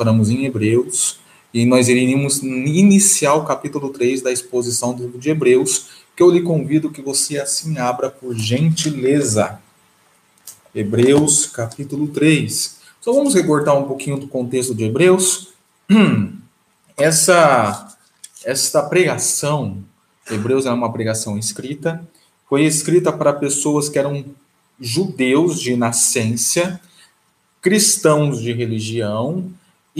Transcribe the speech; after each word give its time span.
paramos 0.00 0.30
em 0.30 0.46
Hebreus 0.46 1.20
e 1.52 1.66
nós 1.66 1.86
iríamos 1.86 2.42
iniciar 2.42 3.34
o 3.34 3.44
capítulo 3.44 3.90
3 3.90 4.22
da 4.22 4.32
exposição 4.32 4.94
do 4.94 5.02
livro 5.02 5.18
de 5.18 5.28
Hebreus, 5.28 5.90
que 6.16 6.22
eu 6.22 6.30
lhe 6.30 6.40
convido 6.40 6.90
que 6.90 7.02
você 7.02 7.38
assim 7.38 7.76
abra 7.76 8.08
por 8.08 8.34
gentileza. 8.34 9.60
Hebreus, 10.74 11.44
capítulo 11.44 12.08
3. 12.08 12.78
Só 12.98 13.12
vamos 13.12 13.34
recortar 13.34 13.76
um 13.76 13.82
pouquinho 13.82 14.16
do 14.16 14.26
contexto 14.26 14.74
de 14.74 14.84
Hebreus. 14.84 15.48
Essa, 16.96 17.94
esta 18.44 18.82
pregação, 18.82 19.82
Hebreus 20.30 20.64
é 20.66 20.70
uma 20.70 20.92
pregação 20.92 21.38
escrita, 21.38 22.06
foi 22.48 22.64
escrita 22.64 23.10
para 23.10 23.32
pessoas 23.32 23.88
que 23.88 23.98
eram 23.98 24.24
judeus 24.78 25.60
de 25.60 25.76
nascença, 25.76 26.78
cristãos 27.62 28.40
de 28.40 28.52
religião 28.52 29.50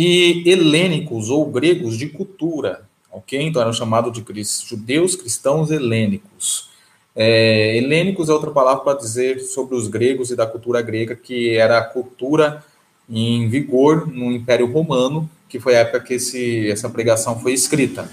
e 0.03 0.43
helênicos 0.47 1.29
ou 1.29 1.45
gregos 1.45 1.95
de 1.99 2.07
cultura, 2.07 2.89
ok? 3.13 3.39
Então 3.39 3.61
eram 3.61 3.75
chamados 3.75 4.11
de 4.11 4.25
judeus 4.67 5.15
cristãos 5.15 5.71
helênicos. 5.71 6.71
É, 7.15 7.77
helênicos 7.77 8.31
é 8.31 8.33
outra 8.33 8.51
palavra 8.51 8.83
para 8.83 8.99
dizer 8.99 9.41
sobre 9.41 9.77
os 9.77 9.89
gregos 9.89 10.31
e 10.31 10.37
da 10.37 10.47
cultura 10.47 10.81
grega, 10.81 11.15
que 11.15 11.55
era 11.55 11.77
a 11.77 11.85
cultura 11.85 12.65
em 13.11 13.47
vigor 13.51 14.07
no 14.11 14.33
Império 14.33 14.73
Romano, 14.73 15.29
que 15.47 15.61
foi 15.61 15.77
a 15.77 15.81
época 15.81 16.01
que 16.01 16.15
esse, 16.15 16.71
essa 16.71 16.89
pregação 16.89 17.39
foi 17.39 17.53
escrita. 17.53 18.11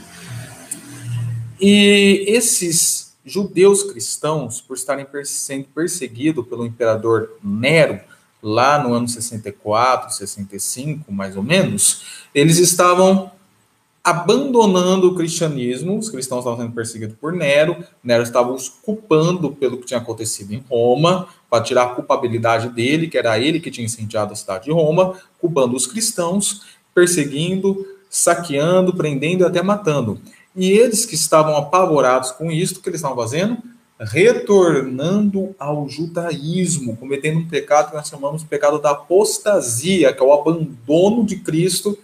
E 1.58 2.26
esses 2.28 3.16
judeus 3.24 3.84
cristãos, 3.84 4.60
por 4.60 4.76
estarem 4.76 5.08
sendo 5.24 5.70
perseguidos 5.74 6.46
pelo 6.48 6.66
imperador 6.66 7.38
Nero, 7.42 8.02
lá 8.42 8.82
no 8.82 8.94
ano 8.94 9.08
64, 9.08 10.14
65, 10.14 11.12
mais 11.12 11.36
ou 11.36 11.44
menos, 11.44 12.04
eles 12.34 12.58
estavam 12.58 13.32
abandonando 14.04 15.10
o 15.10 15.16
cristianismo, 15.16 15.98
os 15.98 16.10
cristãos 16.10 16.40
estavam 16.40 16.58
sendo 16.58 16.74
perseguidos 16.74 17.18
por 17.20 17.34
Nero, 17.34 17.84
Nero 18.02 18.24
estava 18.24 18.54
os 18.54 18.70
culpando 18.70 19.52
pelo 19.52 19.78
que 19.78 19.86
tinha 19.86 20.00
acontecido 20.00 20.54
em 20.54 20.64
Roma, 20.70 21.28
para 21.50 21.62
tirar 21.62 21.84
a 21.84 21.90
culpabilidade 21.90 22.70
dele, 22.70 23.10
que 23.10 23.18
era 23.18 23.38
ele 23.38 23.60
que 23.60 23.70
tinha 23.70 23.84
incendiado 23.84 24.32
a 24.32 24.36
cidade 24.36 24.66
de 24.66 24.72
Roma, 24.72 25.16
culpando 25.40 25.76
os 25.76 25.86
cristãos, 25.86 26.62
perseguindo, 26.96 27.86
saqueando, 28.10 28.96
prendendo 28.96 29.44
e 29.44 29.46
até 29.46 29.62
matando. 29.62 30.22
E 30.56 30.72
eles 30.72 31.06
que 31.06 31.16
estavam 31.16 31.58
apavorados 31.58 32.32
com 32.32 32.50
isso, 32.50 32.80
o 32.80 32.82
que 32.82 32.90
eles 32.90 33.00
estavam 33.00 33.18
fazendo? 33.18 33.58
Retornando 34.00 35.56
ao 35.58 35.90
judaísmo, 35.90 36.96
cometendo 36.98 37.40
um 37.40 37.48
pecado 37.48 37.90
que 37.90 37.96
nós 37.96 38.08
chamamos 38.08 38.44
de 38.44 38.48
pecado 38.48 38.80
da 38.80 38.92
apostasia, 38.92 40.14
que 40.14 40.22
é 40.22 40.26
o 40.26 40.34
abandono 40.34 41.26
de 41.26 41.38
Cristo 41.38 41.98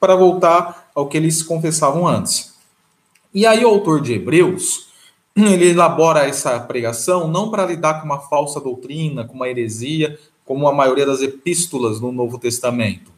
para 0.00 0.14
voltar 0.14 0.90
ao 0.94 1.06
que 1.08 1.16
eles 1.16 1.42
confessavam 1.42 2.06
antes. 2.06 2.54
E 3.34 3.46
aí 3.46 3.64
o 3.64 3.68
autor 3.68 4.00
de 4.00 4.14
Hebreus, 4.14 4.88
ele 5.36 5.70
elabora 5.70 6.26
essa 6.26 6.58
pregação 6.60 7.26
não 7.26 7.50
para 7.50 7.66
lidar 7.66 8.00
com 8.00 8.06
uma 8.06 8.20
falsa 8.20 8.60
doutrina, 8.60 9.24
com 9.24 9.34
uma 9.34 9.48
heresia, 9.48 10.18
como 10.44 10.68
a 10.68 10.72
maioria 10.72 11.06
das 11.06 11.20
epístolas 11.20 12.00
no 12.00 12.12
Novo 12.12 12.38
Testamento, 12.38 13.10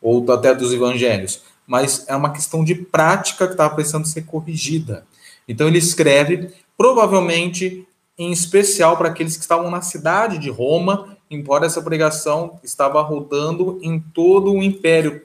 ou 0.00 0.30
até 0.32 0.54
dos 0.54 0.72
evangelhos, 0.72 1.42
mas 1.66 2.06
é 2.08 2.16
uma 2.16 2.32
questão 2.32 2.64
de 2.64 2.74
prática 2.74 3.46
que 3.46 3.52
estava 3.52 3.74
precisando 3.74 4.06
ser 4.06 4.22
corrigida. 4.22 5.04
Então 5.46 5.66
ele 5.66 5.78
escreve, 5.78 6.50
provavelmente 6.78 7.84
em 8.16 8.30
especial 8.32 8.96
para 8.96 9.08
aqueles 9.08 9.36
que 9.36 9.42
estavam 9.42 9.70
na 9.70 9.82
cidade 9.82 10.38
de 10.38 10.48
Roma, 10.48 11.16
embora 11.30 11.66
essa 11.66 11.82
pregação 11.82 12.58
estava 12.62 13.02
rodando 13.02 13.78
em 13.82 13.98
todo 14.00 14.52
o 14.52 14.62
império 14.62 15.22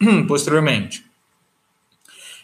posteriormente. 0.28 1.06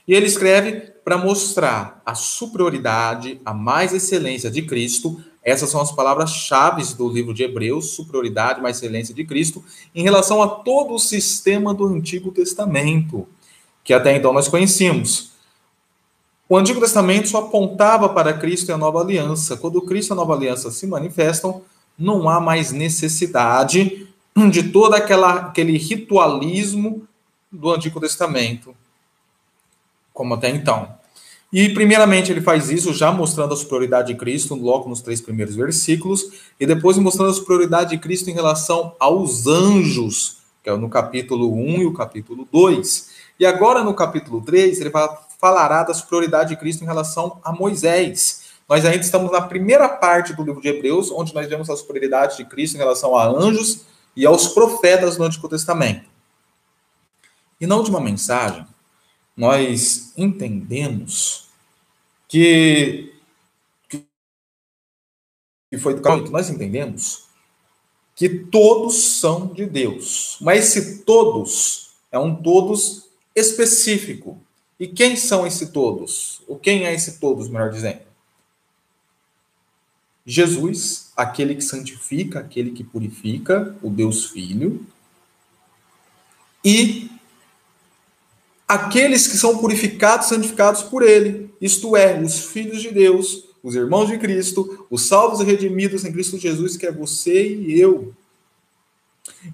E 0.06 0.14
ele 0.14 0.26
escreve 0.26 0.92
para 1.04 1.18
mostrar 1.18 2.00
a 2.06 2.14
superioridade, 2.14 3.40
a 3.44 3.52
mais 3.52 3.92
excelência 3.92 4.50
de 4.50 4.62
Cristo. 4.62 5.22
Essas 5.42 5.70
são 5.70 5.80
as 5.80 5.92
palavras-chave 5.92 6.82
do 6.94 7.08
livro 7.08 7.34
de 7.34 7.42
Hebreus: 7.42 7.94
superioridade, 7.94 8.60
mais 8.60 8.76
excelência 8.76 9.14
de 9.14 9.24
Cristo, 9.24 9.64
em 9.94 10.02
relação 10.02 10.42
a 10.42 10.48
todo 10.48 10.94
o 10.94 10.98
sistema 10.98 11.74
do 11.74 11.86
Antigo 11.86 12.30
Testamento, 12.30 13.28
que 13.84 13.92
até 13.92 14.16
então 14.16 14.32
nós 14.32 14.48
conhecíamos. 14.48 15.31
O 16.52 16.58
Antigo 16.58 16.80
Testamento 16.80 17.28
só 17.28 17.38
apontava 17.38 18.10
para 18.10 18.34
Cristo 18.34 18.68
e 18.68 18.72
a 18.72 18.76
nova 18.76 19.00
aliança. 19.00 19.56
Quando 19.56 19.80
Cristo 19.80 20.10
e 20.10 20.12
a 20.12 20.16
nova 20.16 20.34
aliança 20.34 20.70
se 20.70 20.86
manifestam, 20.86 21.62
não 21.98 22.28
há 22.28 22.42
mais 22.42 22.72
necessidade 22.72 24.06
de 24.50 24.64
todo 24.64 24.92
aquela, 24.92 25.46
aquele 25.46 25.78
ritualismo 25.78 27.08
do 27.50 27.72
Antigo 27.72 27.98
Testamento 27.98 28.76
como 30.12 30.34
até 30.34 30.50
então. 30.50 30.94
E, 31.50 31.70
primeiramente, 31.70 32.30
ele 32.30 32.42
faz 32.42 32.68
isso 32.68 32.92
já 32.92 33.10
mostrando 33.10 33.54
a 33.54 33.56
superioridade 33.56 34.12
de 34.12 34.18
Cristo, 34.18 34.54
logo 34.54 34.90
nos 34.90 35.00
três 35.00 35.22
primeiros 35.22 35.56
versículos, 35.56 36.50
e 36.60 36.66
depois 36.66 36.98
mostrando 36.98 37.30
a 37.30 37.34
superioridade 37.34 37.92
de 37.92 37.98
Cristo 37.98 38.28
em 38.28 38.34
relação 38.34 38.94
aos 39.00 39.46
anjos, 39.46 40.36
que 40.62 40.68
é 40.68 40.76
no 40.76 40.90
capítulo 40.90 41.50
1 41.54 41.80
e 41.80 41.86
o 41.86 41.94
capítulo 41.94 42.46
2. 42.52 43.10
E 43.40 43.46
agora, 43.46 43.82
no 43.82 43.94
capítulo 43.94 44.42
3, 44.42 44.82
ele 44.82 44.90
falará 45.42 45.82
da 45.82 45.92
superioridade 45.92 46.50
de 46.50 46.56
Cristo 46.56 46.84
em 46.84 46.86
relação 46.86 47.40
a 47.42 47.50
Moisés. 47.50 48.44
Nós 48.68 48.84
ainda 48.84 49.04
estamos 49.04 49.32
na 49.32 49.40
primeira 49.40 49.88
parte 49.88 50.32
do 50.32 50.44
livro 50.44 50.62
de 50.62 50.68
Hebreus, 50.68 51.10
onde 51.10 51.34
nós 51.34 51.48
vemos 51.48 51.68
a 51.68 51.76
superioridade 51.76 52.36
de 52.36 52.44
Cristo 52.44 52.76
em 52.76 52.78
relação 52.78 53.16
a 53.16 53.26
anjos 53.26 53.84
e 54.14 54.24
aos 54.24 54.46
profetas 54.46 55.18
no 55.18 55.24
Antigo 55.24 55.48
Testamento. 55.48 56.08
E 57.60 57.66
na 57.66 57.74
última 57.74 58.00
mensagem, 58.00 58.64
nós 59.36 60.12
entendemos 60.16 61.48
que, 62.28 63.12
que 63.88 65.76
foi 65.76 65.94
do 65.94 66.30
nós 66.30 66.48
entendemos 66.48 67.26
que 68.14 68.28
todos 68.28 69.18
são 69.18 69.48
de 69.48 69.66
Deus. 69.66 70.38
Mas 70.40 70.76
esse 70.76 70.98
todos 70.98 71.94
é 72.12 72.18
um 72.18 72.32
todos 72.32 73.08
específico. 73.34 74.40
E 74.82 74.88
quem 74.88 75.14
são 75.14 75.46
esse 75.46 75.66
todos? 75.66 76.42
O 76.48 76.56
quem 76.56 76.84
é 76.84 76.92
esse 76.92 77.20
todos, 77.20 77.48
melhor 77.48 77.70
dizendo? 77.70 78.00
Jesus, 80.26 81.12
aquele 81.16 81.54
que 81.54 81.62
santifica, 81.62 82.40
aquele 82.40 82.72
que 82.72 82.82
purifica, 82.82 83.76
o 83.80 83.88
Deus 83.88 84.24
Filho, 84.24 84.84
e 86.64 87.08
aqueles 88.66 89.28
que 89.28 89.36
são 89.36 89.58
purificados, 89.58 90.26
santificados 90.26 90.82
por 90.82 91.04
ele, 91.04 91.48
isto 91.60 91.96
é, 91.96 92.20
os 92.20 92.46
filhos 92.46 92.82
de 92.82 92.90
Deus, 92.90 93.44
os 93.62 93.76
irmãos 93.76 94.08
de 94.08 94.18
Cristo, 94.18 94.84
os 94.90 95.02
salvos 95.02 95.38
e 95.38 95.44
redimidos 95.44 96.04
em 96.04 96.10
Cristo 96.10 96.36
Jesus, 96.36 96.76
que 96.76 96.86
é 96.86 96.90
você 96.90 97.54
e 97.54 97.78
eu. 97.78 98.12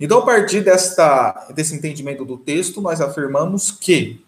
Então, 0.00 0.20
a 0.20 0.24
partir 0.24 0.64
desta, 0.64 1.52
desse 1.54 1.74
entendimento 1.74 2.24
do 2.24 2.38
texto, 2.38 2.80
nós 2.80 3.02
afirmamos 3.02 3.70
que 3.70 4.26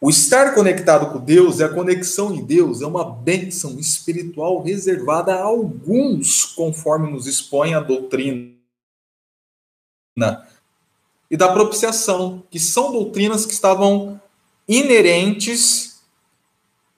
o 0.00 0.08
estar 0.08 0.54
conectado 0.54 1.12
com 1.12 1.18
Deus 1.18 1.58
e 1.58 1.64
a 1.64 1.68
conexão 1.68 2.34
em 2.34 2.42
Deus 2.42 2.80
é 2.80 2.86
uma 2.86 3.04
bênção 3.04 3.78
espiritual 3.78 4.62
reservada 4.62 5.34
a 5.34 5.42
alguns, 5.42 6.44
conforme 6.44 7.10
nos 7.10 7.26
expõe 7.26 7.74
a 7.74 7.80
doutrina 7.80 8.50
e 11.30 11.36
da 11.36 11.52
propiciação, 11.52 12.42
que 12.50 12.58
são 12.58 12.92
doutrinas 12.92 13.46
que 13.46 13.52
estavam 13.52 14.20
inerentes 14.66 16.00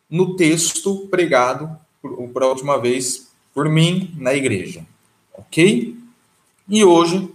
no 0.09 0.37
texto 0.37 1.07
pregado 1.09 1.77
por, 2.01 2.43
última 2.43 2.79
vez 2.79 3.29
por 3.53 3.69
mim 3.69 4.15
na 4.17 4.35
igreja. 4.35 4.87
Ok? 5.35 5.97
E 6.69 6.85
hoje 6.85 7.31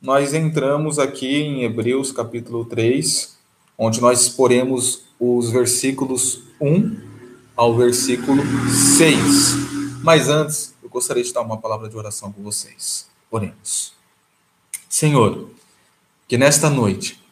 nós 0.00 0.32
entramos 0.32 0.98
aqui 0.98 1.42
em 1.42 1.64
Hebreus 1.64 2.10
capítulo 2.10 2.64
3, 2.64 3.36
onde 3.76 4.00
nós 4.00 4.22
exporemos 4.22 5.02
os 5.18 5.50
versículos 5.50 6.42
1 6.60 6.96
ao 7.56 7.76
versículo 7.76 8.42
6. 8.68 10.02
Mas 10.02 10.28
antes, 10.28 10.74
eu 10.82 10.88
gostaria 10.88 11.22
de 11.22 11.32
dar 11.32 11.42
uma 11.42 11.58
palavra 11.58 11.88
de 11.88 11.96
oração 11.96 12.32
com 12.32 12.42
vocês. 12.42 13.08
Oremos. 13.30 13.92
Senhor, 14.88 15.48
que 16.26 16.36
nesta 16.36 16.68
noite, 16.68 17.22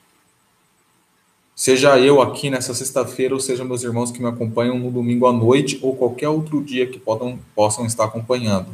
seja 1.54 1.98
eu 1.98 2.22
aqui 2.22 2.48
nessa 2.48 2.72
sexta-feira, 2.72 3.34
ou 3.34 3.40
seja 3.40 3.64
meus 3.64 3.82
irmãos 3.82 4.10
que 4.10 4.20
me 4.20 4.28
acompanham 4.28 4.78
no 4.78 4.90
domingo 4.90 5.26
à 5.26 5.32
noite, 5.32 5.78
ou 5.82 5.96
qualquer 5.96 6.28
outro 6.28 6.62
dia 6.62 6.86
que 6.86 6.98
possam, 6.98 7.38
possam 7.54 7.86
estar 7.86 8.04
acompanhando, 8.04 8.68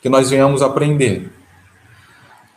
que 0.00 0.08
nós 0.08 0.30
venhamos 0.30 0.62
aprender, 0.62 1.30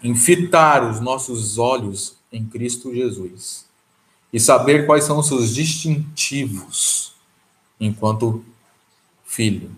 enfitar 0.01 0.89
os 0.89 0.99
nossos 0.99 1.57
olhos 1.57 2.15
em 2.33 2.45
Cristo 2.45 2.93
Jesus 2.93 3.65
e 4.33 4.39
saber 4.39 4.85
quais 4.87 5.05
são 5.05 5.19
os 5.19 5.27
seus 5.27 5.53
distintivos 5.53 7.13
enquanto 7.79 8.43
filho. 9.23 9.71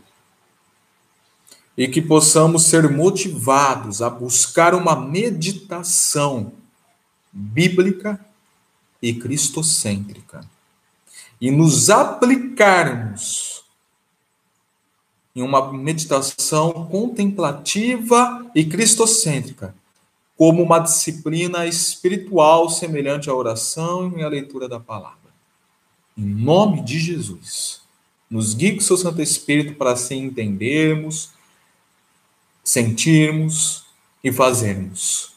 e 1.77 1.89
que 1.89 2.01
possamos 2.01 2.63
ser 2.63 2.89
motivados 2.89 4.01
a 4.01 4.09
buscar 4.09 4.73
uma 4.73 4.95
meditação 4.95 6.53
bíblica 7.33 8.17
e 9.01 9.13
cristocêntrica 9.13 10.49
e 11.39 11.51
nos 11.51 11.89
aplicarmos 11.89 13.65
em 15.35 15.41
uma 15.41 15.73
meditação 15.73 16.87
contemplativa 16.89 18.49
e 18.55 18.63
cristocêntrica, 18.63 19.75
como 20.37 20.61
uma 20.61 20.79
disciplina 20.79 21.65
espiritual 21.65 22.69
semelhante 22.69 23.29
à 23.29 23.33
oração 23.33 24.17
e 24.17 24.23
à 24.23 24.27
leitura 24.27 24.67
da 24.67 24.79
palavra. 24.79 25.19
Em 26.17 26.25
nome 26.25 26.81
de 26.81 26.99
Jesus, 26.99 27.81
nos 28.29 28.53
guie 28.53 28.73
com 28.73 28.79
o 28.79 28.83
seu 28.83 28.97
Santo 28.97 29.21
Espírito 29.21 29.75
para 29.75 29.91
assim 29.91 30.23
entendermos, 30.23 31.29
sentirmos 32.63 33.85
e 34.23 34.31
fazermos. 34.31 35.33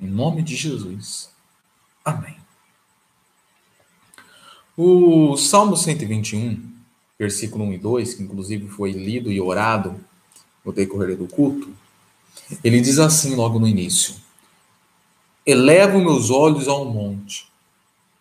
Em 0.00 0.06
nome 0.06 0.42
de 0.42 0.56
Jesus. 0.56 1.30
Amém. 2.04 2.36
O 4.76 5.36
Salmo 5.36 5.76
121, 5.76 6.72
versículo 7.18 7.64
1 7.66 7.72
e 7.74 7.78
2, 7.78 8.14
que 8.14 8.22
inclusive 8.22 8.66
foi 8.68 8.92
lido 8.92 9.30
e 9.30 9.40
orado 9.40 10.02
no 10.64 10.72
decorrer 10.72 11.16
do 11.16 11.26
culto, 11.26 11.70
ele 12.62 12.80
diz 12.80 12.98
assim 12.98 13.34
logo 13.34 13.58
no 13.58 13.68
início: 13.68 14.14
Elevo 15.46 15.98
meus 16.00 16.30
olhos 16.30 16.68
ao 16.68 16.84
monte. 16.84 17.48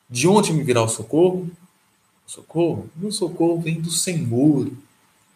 De 0.10 0.28
onde 0.28 0.52
me 0.52 0.64
virá 0.64 0.82
o 0.82 0.90
socorro? 0.90 1.50
Socorro? 2.26 2.90
Meu 2.96 3.12
socorro 3.12 3.60
vem 3.60 3.80
do 3.80 3.92
Senhor, 3.92 4.72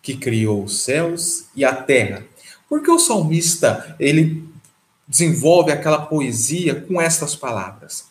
que 0.01 0.17
criou 0.17 0.63
os 0.63 0.81
céus 0.81 1.45
e 1.55 1.63
a 1.63 1.75
terra. 1.75 2.25
Porque 2.67 2.89
o 2.89 2.97
salmista, 2.97 3.95
ele 3.99 4.43
desenvolve 5.07 5.71
aquela 5.71 6.05
poesia 6.05 6.81
com 6.81 6.99
estas 6.99 7.35
palavras? 7.35 8.05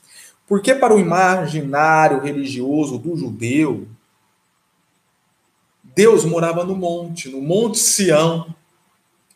Porque 0.46 0.75
para 0.75 0.94
o 0.94 1.00
imaginário 1.00 2.20
religioso 2.20 2.98
do 2.98 3.16
judeu, 3.16 3.88
Deus 5.82 6.25
morava 6.25 6.64
no 6.64 6.76
monte, 6.76 7.28
no 7.28 7.40
Monte 7.40 7.78
Sião. 7.78 8.54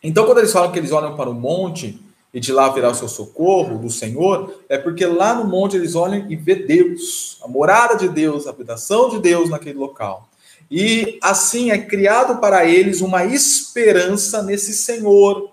Então, 0.06 0.24
quando 0.24 0.38
eles 0.38 0.52
falam 0.52 0.70
que 0.70 0.78
eles 0.78 0.92
olham 0.92 1.16
para 1.16 1.28
o 1.28 1.34
monte 1.34 2.00
e 2.32 2.38
de 2.38 2.52
lá 2.52 2.68
virá 2.68 2.90
o 2.90 2.94
seu 2.94 3.08
socorro 3.08 3.76
do 3.76 3.90
Senhor, 3.90 4.54
é 4.68 4.78
porque 4.78 5.04
lá 5.04 5.34
no 5.34 5.44
monte 5.44 5.74
eles 5.74 5.96
olham 5.96 6.30
e 6.30 6.36
vê 6.36 6.54
Deus, 6.54 7.38
a 7.42 7.48
morada 7.48 7.96
de 7.96 8.08
Deus, 8.08 8.46
a 8.46 8.50
habitação 8.50 9.08
de 9.08 9.18
Deus 9.18 9.50
naquele 9.50 9.76
local. 9.76 10.28
E 10.70 11.18
assim 11.20 11.72
é 11.72 11.78
criado 11.78 12.40
para 12.40 12.64
eles 12.64 13.00
uma 13.00 13.24
esperança 13.24 14.44
nesse 14.44 14.74
Senhor, 14.74 15.50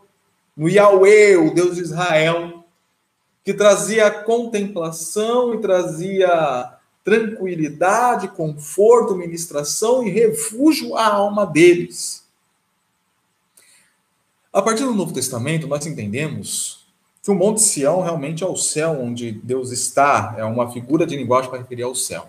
no 0.56 0.70
Yahweh, 0.70 1.36
o 1.38 1.52
Deus 1.52 1.78
de 1.78 1.82
Israel, 1.82 2.64
que 3.44 3.56
trazia 3.56 4.12
contemplação 4.12 5.56
e 5.56 5.62
trazia 5.62 6.74
tranquilidade, 7.04 8.28
conforto, 8.28 9.16
ministração 9.16 10.06
e 10.06 10.12
refúgio 10.12 10.96
à 10.96 11.08
alma 11.08 11.44
deles. 11.44 12.23
A 14.54 14.62
partir 14.62 14.84
do 14.84 14.94
Novo 14.94 15.12
Testamento, 15.12 15.66
nós 15.66 15.84
entendemos 15.88 16.86
que 17.24 17.32
o 17.32 17.34
Monte 17.34 17.60
Sião 17.60 18.04
realmente 18.04 18.44
é 18.44 18.48
o 18.48 18.56
céu 18.56 19.02
onde 19.02 19.32
Deus 19.32 19.72
está, 19.72 20.36
é 20.38 20.46
uma 20.46 20.72
figura 20.72 21.08
de 21.08 21.16
linguagem 21.16 21.50
para 21.50 21.58
referir 21.58 21.82
ao 21.82 21.96
céu. 21.96 22.28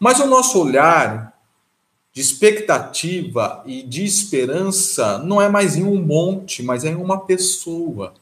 Mas 0.00 0.18
o 0.18 0.26
nosso 0.26 0.58
olhar 0.58 1.38
de 2.10 2.22
expectativa 2.22 3.62
e 3.66 3.82
de 3.82 4.02
esperança 4.02 5.18
não 5.18 5.42
é 5.42 5.48
mais 5.50 5.76
em 5.76 5.84
um 5.84 6.00
monte, 6.02 6.62
mas 6.62 6.84
é 6.86 6.88
em 6.88 6.96
uma 6.96 7.20
pessoa 7.20 8.14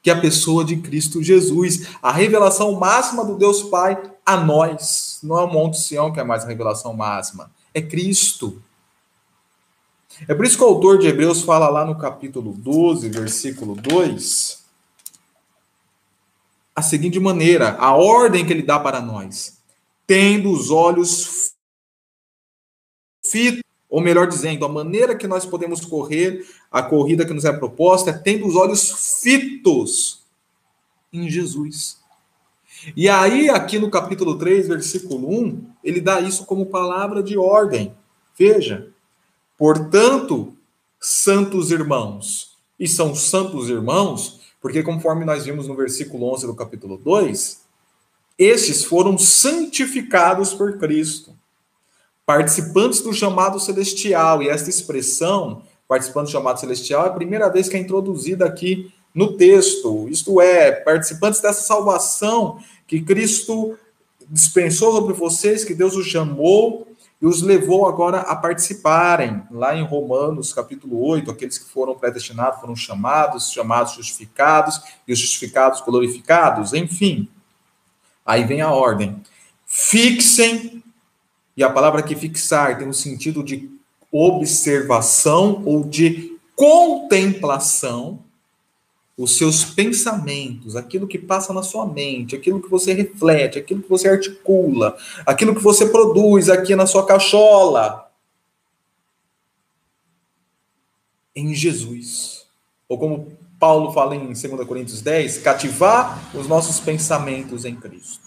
que 0.00 0.10
é 0.10 0.12
a 0.12 0.20
pessoa 0.20 0.64
de 0.64 0.76
Cristo 0.76 1.20
Jesus, 1.20 1.88
a 2.00 2.12
revelação 2.12 2.72
máxima 2.72 3.24
do 3.24 3.36
Deus 3.36 3.62
Pai 3.62 4.00
a 4.24 4.36
nós. 4.36 5.18
Não 5.22 5.36
é 5.36 5.42
o 5.42 5.52
Monte 5.52 5.80
Sião 5.80 6.12
que 6.12 6.20
é 6.20 6.24
mais 6.24 6.44
a 6.44 6.48
revelação 6.48 6.92
máxima, 6.92 7.50
é 7.74 7.82
Cristo. 7.82 8.62
É 10.28 10.34
por 10.34 10.44
isso 10.44 10.56
que 10.56 10.64
o 10.64 10.68
autor 10.68 10.98
de 10.98 11.06
Hebreus 11.06 11.42
fala 11.42 11.68
lá 11.68 11.84
no 11.84 11.98
capítulo 11.98 12.52
12, 12.52 13.08
versículo 13.08 13.74
2, 13.74 14.64
a 16.74 16.82
seguinte 16.82 17.18
maneira, 17.18 17.76
a 17.78 17.94
ordem 17.94 18.46
que 18.46 18.52
ele 18.52 18.62
dá 18.62 18.78
para 18.78 19.00
nós: 19.00 19.58
tendo 20.06 20.50
os 20.50 20.70
olhos 20.70 21.54
fitos 23.24 23.62
ou 23.92 24.00
melhor 24.00 24.26
dizendo, 24.26 24.64
a 24.64 24.70
maneira 24.70 25.14
que 25.14 25.26
nós 25.26 25.44
podemos 25.44 25.84
correr 25.84 26.46
a 26.70 26.82
corrida 26.82 27.26
que 27.26 27.34
nos 27.34 27.44
é 27.44 27.52
proposta 27.52 28.08
é 28.08 28.14
tendo 28.14 28.46
os 28.46 28.56
olhos 28.56 29.20
fitos 29.20 30.22
em 31.12 31.28
Jesus. 31.28 32.00
E 32.96 33.06
aí, 33.06 33.50
aqui 33.50 33.78
no 33.78 33.90
capítulo 33.90 34.38
3, 34.38 34.68
versículo 34.68 35.28
1, 35.28 35.66
ele 35.84 36.00
dá 36.00 36.22
isso 36.22 36.46
como 36.46 36.64
palavra 36.64 37.22
de 37.22 37.36
ordem. 37.36 37.94
Veja, 38.34 38.91
portanto, 39.62 40.56
santos 40.98 41.70
irmãos, 41.70 42.58
e 42.80 42.88
são 42.88 43.14
santos 43.14 43.68
irmãos, 43.68 44.40
porque 44.60 44.82
conforme 44.82 45.24
nós 45.24 45.44
vimos 45.44 45.68
no 45.68 45.76
versículo 45.76 46.32
11 46.34 46.48
do 46.48 46.54
capítulo 46.56 46.96
2, 46.96 47.60
estes 48.36 48.82
foram 48.82 49.16
santificados 49.16 50.52
por 50.52 50.78
Cristo 50.78 51.32
participantes 52.26 53.02
do 53.02 53.12
chamado 53.12 53.60
celestial. 53.60 54.42
E 54.42 54.48
esta 54.48 54.68
expressão, 54.68 55.62
participante 55.86 56.26
do 56.26 56.32
chamado 56.32 56.58
celestial, 56.58 57.04
é 57.04 57.08
a 57.10 57.12
primeira 57.12 57.48
vez 57.48 57.68
que 57.68 57.76
é 57.76 57.78
introduzida 57.78 58.44
aqui 58.44 58.92
no 59.14 59.36
texto. 59.36 60.08
Isto 60.08 60.40
é, 60.40 60.72
participantes 60.72 61.40
dessa 61.40 61.62
salvação 61.62 62.58
que 62.84 63.00
Cristo 63.00 63.78
dispensou 64.28 64.90
sobre 64.90 65.14
vocês, 65.14 65.64
que 65.64 65.72
Deus 65.72 65.94
os 65.94 66.06
chamou 66.06 66.88
e 67.22 67.26
os 67.26 67.40
levou 67.40 67.86
agora 67.86 68.22
a 68.22 68.34
participarem. 68.34 69.44
Lá 69.48 69.76
em 69.76 69.84
Romanos, 69.84 70.52
capítulo 70.52 71.00
8, 71.06 71.30
aqueles 71.30 71.56
que 71.56 71.70
foram 71.70 71.94
predestinados 71.94 72.60
foram 72.60 72.74
chamados, 72.74 73.52
chamados 73.52 73.94
justificados, 73.94 74.82
e 75.06 75.12
os 75.12 75.20
justificados 75.20 75.80
glorificados, 75.82 76.74
enfim. 76.74 77.28
Aí 78.26 78.42
vem 78.42 78.60
a 78.60 78.72
ordem. 78.72 79.22
Fixem 79.64 80.82
e 81.56 81.62
a 81.62 81.70
palavra 81.70 82.00
aqui 82.00 82.16
fixar 82.16 82.76
tem 82.76 82.88
o 82.88 82.94
sentido 82.94 83.44
de 83.44 83.70
observação 84.10 85.62
ou 85.64 85.84
de 85.84 86.36
contemplação 86.56 88.18
os 89.16 89.36
seus 89.36 89.64
pensamentos, 89.64 90.74
aquilo 90.74 91.06
que 91.06 91.18
passa 91.18 91.52
na 91.52 91.62
sua 91.62 91.86
mente, 91.86 92.34
aquilo 92.34 92.62
que 92.62 92.70
você 92.70 92.92
reflete, 92.92 93.58
aquilo 93.58 93.82
que 93.82 93.88
você 93.88 94.08
articula, 94.08 94.96
aquilo 95.26 95.54
que 95.54 95.62
você 95.62 95.86
produz 95.86 96.48
aqui 96.48 96.74
na 96.74 96.86
sua 96.86 97.04
cachola. 97.04 98.10
Em 101.34 101.54
Jesus. 101.54 102.46
Ou 102.88 102.98
como 102.98 103.36
Paulo 103.58 103.92
fala 103.92 104.16
em 104.16 104.26
2 104.26 104.42
Coríntios 104.66 105.02
10, 105.02 105.38
cativar 105.38 106.34
os 106.34 106.48
nossos 106.48 106.80
pensamentos 106.80 107.64
em 107.64 107.76
Cristo. 107.76 108.20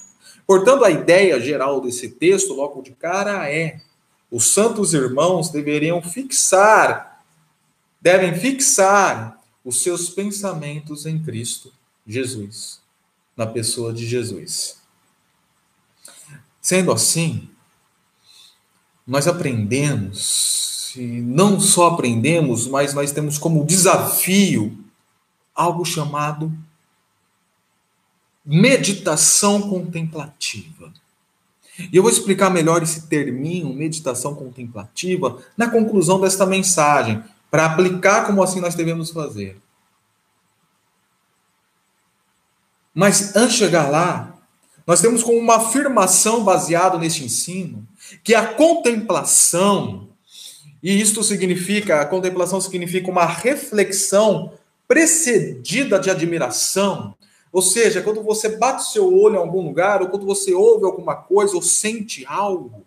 Portanto, 0.48 0.86
a 0.86 0.92
ideia 0.92 1.39
geral 1.39 1.82
desse 1.82 2.10
texto, 2.10 2.54
logo 2.54 2.82
de 2.82 2.92
cara, 2.92 3.50
é: 3.50 3.82
os 4.30 4.54
santos 4.54 4.94
irmãos 4.94 5.50
deveriam 5.50 6.01
fixar, 6.01 7.24
devem 8.00 8.34
fixar 8.36 9.35
os 9.66 9.82
seus 9.82 10.10
pensamentos 10.10 11.08
em 11.08 11.22
Cristo 11.22 11.74
Jesus, 12.06 12.80
na 13.36 13.48
pessoa 13.48 13.92
de 13.92 14.06
Jesus. 14.06 14.80
Sendo 16.62 16.92
assim, 16.92 17.50
nós 19.06 19.28
aprendemos, 19.28 20.94
e 20.96 21.02
não 21.22 21.60
só 21.60 21.88
aprendemos, 21.88 22.68
mas 22.68 22.94
nós 22.94 23.12
temos 23.12 23.40
como 23.40 23.66
desafio 23.66 24.78
algo 25.54 25.84
chamado 25.84 26.56
meditação 28.46 29.70
contemplativa. 29.70 30.94
E 31.92 31.98
eu 31.98 32.04
vou 32.04 32.12
explicar 32.12 32.50
melhor 32.50 32.84
esse 32.84 33.08
terminho, 33.08 33.74
meditação 33.74 34.36
contemplativa, 34.36 35.44
na 35.58 35.70
conclusão 35.70 36.22
desta 36.22 36.46
mensagem, 36.46 37.24
para 37.50 37.66
aplicar 37.66 38.25
como 38.25 38.44
assim 38.44 38.60
nós 38.60 38.75
devemos 38.75 39.12
fazer. 39.12 39.58
Mas 42.94 43.36
antes 43.36 43.54
de 43.54 43.60
chegar 43.60 43.90
lá, 43.90 44.38
nós 44.88 45.02
temos 45.02 45.24
como 45.24 45.38
uma 45.38 45.56
afirmação 45.56 46.44
baseada 46.44 46.98
neste 46.98 47.24
ensino 47.24 47.86
que 48.24 48.36
a 48.36 48.54
contemplação, 48.54 50.10
e 50.82 51.02
isto 51.02 51.24
significa, 51.24 52.02
a 52.02 52.06
contemplação 52.06 52.62
significa 52.62 53.10
uma 53.10 53.25
reflexão 53.25 54.54
precedida 54.88 56.00
de 56.00 56.10
admiração, 56.10 57.16
ou 57.52 57.62
seja, 57.62 58.02
quando 58.02 58.22
você 58.22 58.58
bate 58.58 58.92
seu 58.92 59.14
olho 59.18 59.36
em 59.36 59.40
algum 59.40 59.62
lugar, 59.62 60.02
ou 60.02 60.10
quando 60.10 60.25
você 60.25 60.54
ouve 60.54 60.86
alguma 60.86 61.16
coisa, 61.16 61.56
ou 61.56 61.62
sente 61.62 62.25
algo, 62.28 62.86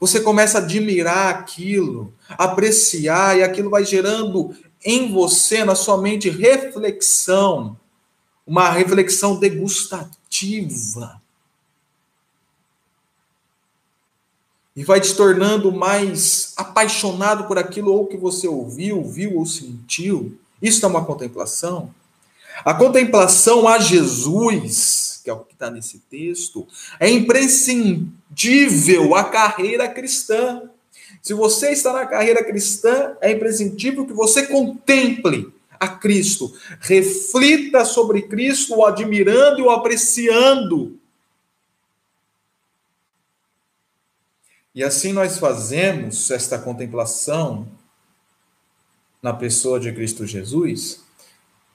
você 0.00 0.20
começa 0.20 0.58
a 0.58 0.60
admirar 0.60 1.28
aquilo, 1.28 2.12
apreciar, 2.30 3.38
e 3.38 3.42
aquilo 3.42 3.70
vai 3.70 3.84
gerando 3.84 4.54
em 4.84 5.10
você, 5.12 5.64
na 5.64 5.74
sua 5.74 5.98
mente, 5.98 6.28
reflexão, 6.28 7.78
uma 8.46 8.70
reflexão 8.70 9.38
degustativa. 9.38 11.20
E 14.76 14.84
vai 14.84 15.00
te 15.00 15.14
tornando 15.14 15.72
mais 15.72 16.52
apaixonado 16.56 17.44
por 17.44 17.58
aquilo 17.58 17.92
ou 17.92 18.06
que 18.06 18.16
você 18.16 18.46
ouviu, 18.46 19.02
viu 19.02 19.36
ou 19.36 19.46
sentiu. 19.46 20.38
Isso 20.60 20.84
é 20.84 20.88
uma 20.88 21.04
contemplação. 21.04 21.94
A 22.64 22.74
contemplação 22.74 23.66
a 23.66 23.78
Jesus, 23.78 25.05
que 25.26 25.30
é 25.30 25.32
o 25.32 25.40
que 25.40 25.54
está 25.54 25.68
nesse 25.68 25.98
texto, 26.08 26.68
é 27.00 27.10
imprescindível 27.10 29.16
à 29.16 29.24
carreira 29.24 29.88
cristã. 29.88 30.70
Se 31.20 31.34
você 31.34 31.72
está 31.72 31.92
na 31.92 32.06
carreira 32.06 32.44
cristã, 32.44 33.16
é 33.20 33.32
imprescindível 33.32 34.06
que 34.06 34.12
você 34.12 34.46
contemple 34.46 35.52
a 35.80 35.88
Cristo, 35.88 36.56
reflita 36.78 37.84
sobre 37.84 38.22
Cristo, 38.22 38.76
o 38.76 38.86
admirando 38.86 39.58
e 39.58 39.62
o 39.62 39.70
apreciando. 39.70 40.96
E 44.72 44.84
assim 44.84 45.12
nós 45.12 45.38
fazemos 45.38 46.30
esta 46.30 46.56
contemplação 46.56 47.66
na 49.20 49.32
pessoa 49.32 49.80
de 49.80 49.90
Cristo 49.90 50.24
Jesus, 50.24 51.00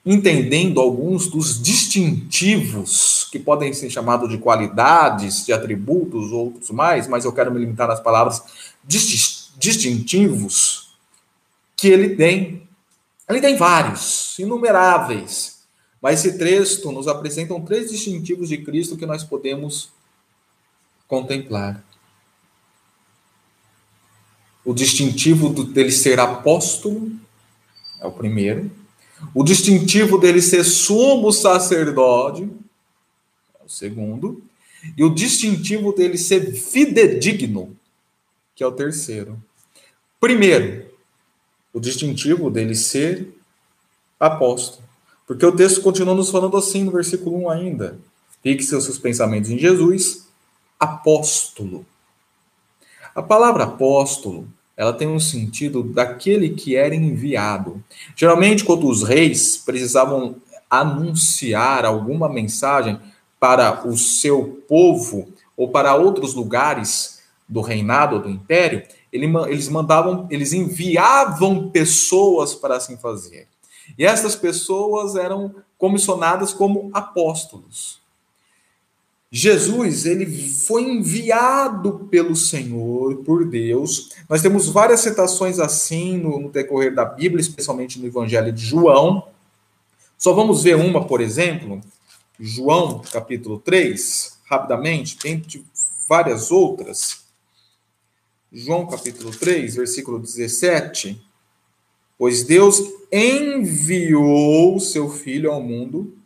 entendendo 0.05 0.79
alguns 0.79 1.27
dos 1.27 1.61
distintivos 1.61 3.20
que 3.31 3.39
podem 3.39 3.73
ser 3.73 3.89
chamados 3.89 4.29
de 4.29 4.37
qualidades, 4.37 5.45
de 5.45 5.53
atributos, 5.53 6.33
outros 6.33 6.69
mais, 6.69 7.07
mas 7.07 7.23
eu 7.23 7.31
quero 7.31 7.49
me 7.49 7.59
limitar 7.59 7.87
nas 7.87 8.01
palavras 8.01 8.43
distintivos 9.57 10.93
que 11.77 11.87
ele 11.87 12.15
tem. 12.17 12.67
Ele 13.29 13.39
tem 13.39 13.55
vários, 13.55 14.37
inumeráveis. 14.37 15.61
Mas 16.01 16.25
esse 16.25 16.37
texto 16.37 16.91
nos 16.91 17.07
apresenta 17.07 17.57
três 17.61 17.89
distintivos 17.89 18.49
de 18.49 18.57
Cristo 18.57 18.97
que 18.97 19.05
nós 19.05 19.23
podemos 19.23 19.89
contemplar. 21.07 21.81
O 24.65 24.73
distintivo 24.73 25.63
dele 25.63 25.91
ser 25.91 26.19
apóstolo 26.19 27.11
é 28.01 28.07
o 28.07 28.11
primeiro. 28.11 28.69
O 29.33 29.43
distintivo 29.43 30.17
dele 30.17 30.41
ser 30.41 30.65
sumo 30.65 31.31
sacerdote 31.31 32.49
segundo. 33.71 34.43
E 34.97 35.03
o 35.03 35.13
distintivo 35.13 35.93
dele 35.93 36.17
ser 36.17 36.53
fidedigno 36.53 37.77
que 38.61 38.63
é 38.63 38.67
o 38.67 38.71
terceiro. 38.71 39.41
Primeiro, 40.19 40.85
o 41.73 41.79
distintivo 41.79 42.51
dele 42.51 42.75
ser 42.75 43.35
apóstolo. 44.19 44.83
Porque 45.25 45.43
o 45.43 45.55
texto 45.55 45.81
continua 45.81 46.13
nos 46.13 46.29
falando 46.29 46.55
assim 46.57 46.83
no 46.83 46.91
versículo 46.91 47.45
1 47.45 47.49
ainda. 47.49 47.97
Fixe 48.43 48.75
os 48.75 48.83
seus 48.83 48.99
pensamentos 48.99 49.49
em 49.49 49.57
Jesus, 49.57 50.27
apóstolo. 50.79 51.83
A 53.15 53.23
palavra 53.23 53.63
apóstolo, 53.63 54.47
ela 54.77 54.93
tem 54.93 55.07
um 55.07 55.19
sentido 55.19 55.81
daquele 55.81 56.49
que 56.49 56.75
era 56.75 56.93
enviado. 56.93 57.83
Geralmente, 58.15 58.63
quando 58.63 58.87
os 58.87 59.01
reis 59.01 59.57
precisavam 59.57 60.35
anunciar 60.69 61.83
alguma 61.83 62.29
mensagem 62.29 62.99
para 63.41 63.87
o 63.87 63.97
seu 63.97 64.63
povo 64.67 65.27
ou 65.57 65.69
para 65.69 65.95
outros 65.95 66.35
lugares, 66.35 67.23
do 67.49 67.59
reinado, 67.59 68.19
do 68.19 68.29
império, 68.29 68.83
eles 69.11 69.67
mandavam, 69.67 70.27
eles 70.29 70.53
enviavam 70.53 71.69
pessoas 71.69 72.55
para 72.55 72.77
assim 72.77 72.95
fazer. 72.95 73.47
E 73.97 74.05
essas 74.05 74.35
pessoas 74.35 75.15
eram 75.15 75.53
comissionadas 75.77 76.53
como 76.53 76.89
apóstolos. 76.93 77.99
Jesus, 79.29 80.05
ele 80.05 80.25
foi 80.25 80.83
enviado 80.83 82.07
pelo 82.11 82.35
Senhor, 82.35 83.17
por 83.17 83.45
Deus. 83.45 84.11
Nós 84.29 84.41
temos 84.41 84.69
várias 84.69 85.01
citações 85.01 85.59
assim 85.59 86.17
no, 86.17 86.39
no 86.39 86.49
decorrer 86.49 86.93
da 86.93 87.03
Bíblia, 87.03 87.41
especialmente 87.41 87.99
no 87.99 88.07
Evangelho 88.07 88.51
de 88.51 88.63
João. 88.63 89.27
Só 90.17 90.31
vamos 90.33 90.63
ver 90.63 90.75
uma, 90.75 91.03
por 91.05 91.19
exemplo, 91.19 91.81
João, 92.43 93.03
capítulo 93.03 93.59
3, 93.59 94.39
rapidamente, 94.45 95.15
tem 95.15 95.45
várias 96.09 96.49
outras. 96.49 97.23
João 98.51 98.87
capítulo 98.87 99.29
3, 99.29 99.75
versículo 99.75 100.17
17. 100.17 101.23
Pois 102.17 102.43
Deus 102.43 102.81
enviou 103.11 104.79
seu 104.79 105.07
Filho 105.07 105.51
ao 105.51 105.61
mundo, 105.61 106.17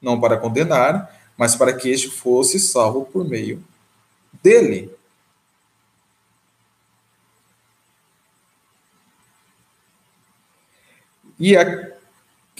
não 0.00 0.20
para 0.20 0.36
condenar, 0.36 1.12
mas 1.36 1.56
para 1.56 1.72
que 1.72 1.90
este 1.90 2.08
fosse 2.08 2.60
salvo 2.60 3.04
por 3.06 3.28
meio 3.28 3.60
dele. 4.40 4.96
E 11.36 11.56
a, 11.56 11.97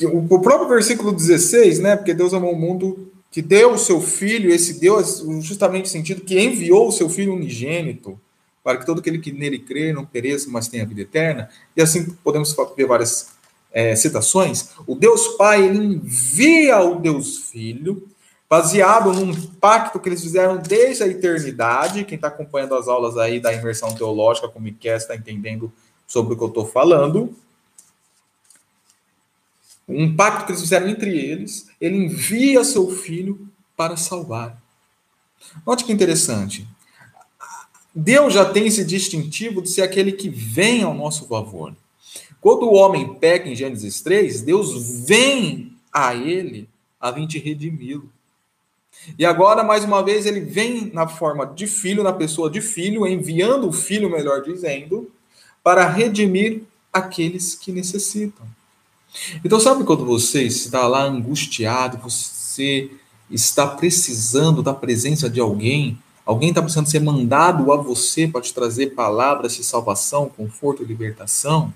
o 0.07 0.40
próprio 0.40 0.69
versículo 0.69 1.12
16, 1.12 1.78
né? 1.81 1.97
Porque 1.97 2.14
Deus 2.14 2.33
amou 2.35 2.52
o 2.52 2.59
mundo 2.59 3.11
que 3.31 3.43
deu 3.43 3.73
o 3.73 3.78
seu 3.78 4.00
filho, 4.00 4.50
esse 4.50 4.81
Deus, 4.81 5.23
justamente 5.40 5.88
sentido 5.88 6.23
que 6.23 6.40
enviou 6.40 6.88
o 6.88 6.93
seu 6.93 7.09
filho 7.09 7.35
unigênito 7.35 8.19
para 8.69 8.76
que 8.76 8.85
todo 8.85 9.00
aquele 9.00 9.19
que 9.19 9.33
nele 9.33 9.59
crê 9.59 9.95
não 9.95 10.05
pereça, 10.05 10.49
mas 10.50 10.69
tenha 10.69 10.85
vida 10.85 11.00
eterna. 11.00 11.49
E 11.75 11.81
assim 11.81 12.11
podemos 12.23 12.55
ver 12.76 12.87
várias 12.87 13.28
é, 13.73 13.97
citações. 13.97 14.71
O 14.87 14.95
Deus 14.95 15.28
Pai 15.37 15.64
envia 15.67 16.78
o 16.81 16.97
Deus 16.97 17.50
Filho, 17.50 18.07
baseado 18.47 19.12
num 19.12 19.35
pacto 19.61 19.99
que 19.99 20.09
eles 20.09 20.23
fizeram 20.23 20.59
desde 20.59 21.02
a 21.02 21.09
eternidade. 21.09 22.05
Quem 22.05 22.17
está 22.17 22.28
acompanhando 22.28 22.75
as 22.75 22.88
aulas 22.88 23.17
aí 23.17 23.40
da 23.40 23.55
imersão 23.55 23.95
teológica, 23.95 24.49
como 24.49 24.71
quer, 24.75 24.99
está 24.99 25.17
entendendo 25.17 25.73
sobre 26.07 26.35
o 26.35 26.37
que 26.37 26.43
eu 26.43 26.49
estou 26.49 26.67
falando. 26.67 27.35
Um 29.88 30.14
pacto 30.14 30.45
que 30.45 30.52
eles 30.52 30.61
fizeram 30.61 30.88
entre 30.88 31.16
eles, 31.16 31.68
ele 31.80 31.97
envia 31.97 32.62
seu 32.62 32.90
filho 32.90 33.49
para 33.76 33.97
salvar. 33.97 34.61
Note 35.66 35.85
que 35.85 35.92
interessante. 35.92 36.66
Deus 37.95 38.35
já 38.35 38.45
tem 38.45 38.66
esse 38.66 38.85
distintivo 38.85 39.62
de 39.62 39.71
ser 39.71 39.83
aquele 39.83 40.12
que 40.12 40.28
vem 40.28 40.83
ao 40.83 40.95
nosso 40.95 41.26
favor. 41.26 41.75
Quando 42.40 42.64
o 42.64 42.75
homem 42.75 43.14
peca 43.14 43.49
em 43.49 43.57
Gênesis 43.57 44.00
3, 44.02 44.42
Deus 44.42 45.07
vem 45.07 45.73
a 45.92 46.14
ele 46.14 46.68
a 47.00 47.11
vir 47.11 47.26
te 47.26 47.38
redimi-lo. 47.38 48.11
E 49.18 49.25
agora, 49.25 49.62
mais 49.62 49.85
uma 49.85 50.02
vez, 50.02 50.26
ele 50.26 50.40
vem 50.40 50.90
na 50.92 51.09
forma 51.09 51.47
de 51.47 51.66
filho, 51.66 52.02
na 52.02 52.12
pessoa 52.12 52.50
de 52.50 52.61
filho, 52.61 53.07
enviando 53.07 53.68
o 53.68 53.73
filho, 53.73 54.11
melhor 54.11 54.42
dizendo, 54.42 55.11
para 55.62 55.88
redimir 55.88 56.62
aqueles 56.92 57.54
que 57.54 57.73
necessitam. 57.73 58.47
Então, 59.45 59.59
sabe 59.59 59.85
quando 59.85 60.05
você 60.05 60.43
está 60.43 60.87
lá 60.87 61.03
angustiado, 61.03 61.99
você 61.99 62.91
está 63.31 63.67
precisando 63.67 64.62
da 64.62 64.73
presença 64.75 65.29
de 65.29 65.41
alguém 65.41 65.99
Alguém 66.29 66.50
está 66.50 66.61
precisando 66.61 66.91
ser 66.91 67.00
mandado 67.00 67.73
a 67.73 67.77
você 67.79 68.29
para 68.29 68.43
te 68.43 68.53
trazer 68.53 68.88
palavras 68.88 69.57
de 69.57 69.65
salvação, 69.65 70.29
conforto 70.29 70.83
e 70.83 70.85
libertação? 70.85 71.73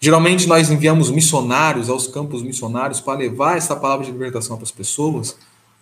Geralmente 0.00 0.46
nós 0.46 0.70
enviamos 0.70 1.10
missionários 1.10 1.90
aos 1.90 2.06
campos 2.06 2.44
missionários 2.44 3.00
para 3.00 3.18
levar 3.18 3.56
essa 3.56 3.74
palavra 3.74 4.06
de 4.06 4.12
libertação 4.12 4.56
para 4.56 4.62
as 4.62 4.70
pessoas. 4.70 5.36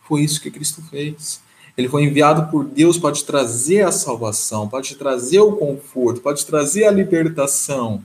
Foi 0.09 0.23
isso 0.23 0.41
que 0.41 0.51
Cristo 0.51 0.81
fez. 0.89 1.39
Ele 1.77 1.87
foi 1.87 2.05
enviado 2.05 2.51
por 2.51 2.65
Deus 2.65 2.97
para 2.97 3.13
te 3.13 3.27
trazer 3.27 3.83
a 3.83 3.93
salvação, 3.93 4.67
para 4.67 4.81
te 4.81 4.95
trazer 4.95 5.41
o 5.41 5.53
conforto, 5.53 6.23
para 6.23 6.35
te 6.35 6.47
trazer 6.47 6.87
a 6.87 6.91
libertação. 6.91 8.03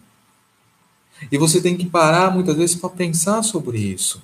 E 1.32 1.38
você 1.38 1.62
tem 1.62 1.76
que 1.76 1.86
parar 1.86 2.32
muitas 2.32 2.56
vezes 2.56 2.76
para 2.76 2.90
pensar 2.90 3.44
sobre 3.44 3.78
isso. 3.78 4.22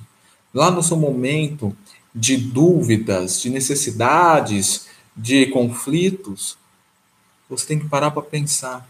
Lá 0.53 0.71
no 0.71 0.83
seu 0.83 0.97
momento 0.97 1.75
de 2.13 2.37
dúvidas, 2.37 3.41
de 3.41 3.49
necessidades, 3.49 4.87
de 5.15 5.47
conflitos, 5.47 6.57
você 7.49 7.65
tem 7.65 7.79
que 7.79 7.87
parar 7.87 8.11
para 8.11 8.21
pensar. 8.21 8.87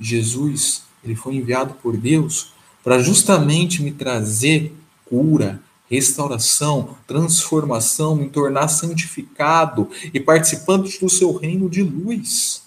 Jesus, 0.00 0.82
ele 1.04 1.14
foi 1.14 1.36
enviado 1.36 1.74
por 1.74 1.96
Deus 1.96 2.52
para 2.82 2.98
justamente 2.98 3.82
me 3.82 3.92
trazer 3.92 4.74
cura, 5.04 5.60
restauração, 5.88 6.96
transformação, 7.06 8.16
me 8.16 8.28
tornar 8.28 8.68
santificado 8.68 9.88
e 10.12 10.18
participante 10.18 10.98
do 10.98 11.08
seu 11.08 11.36
reino 11.36 11.68
de 11.68 11.82
luz. 11.82 12.61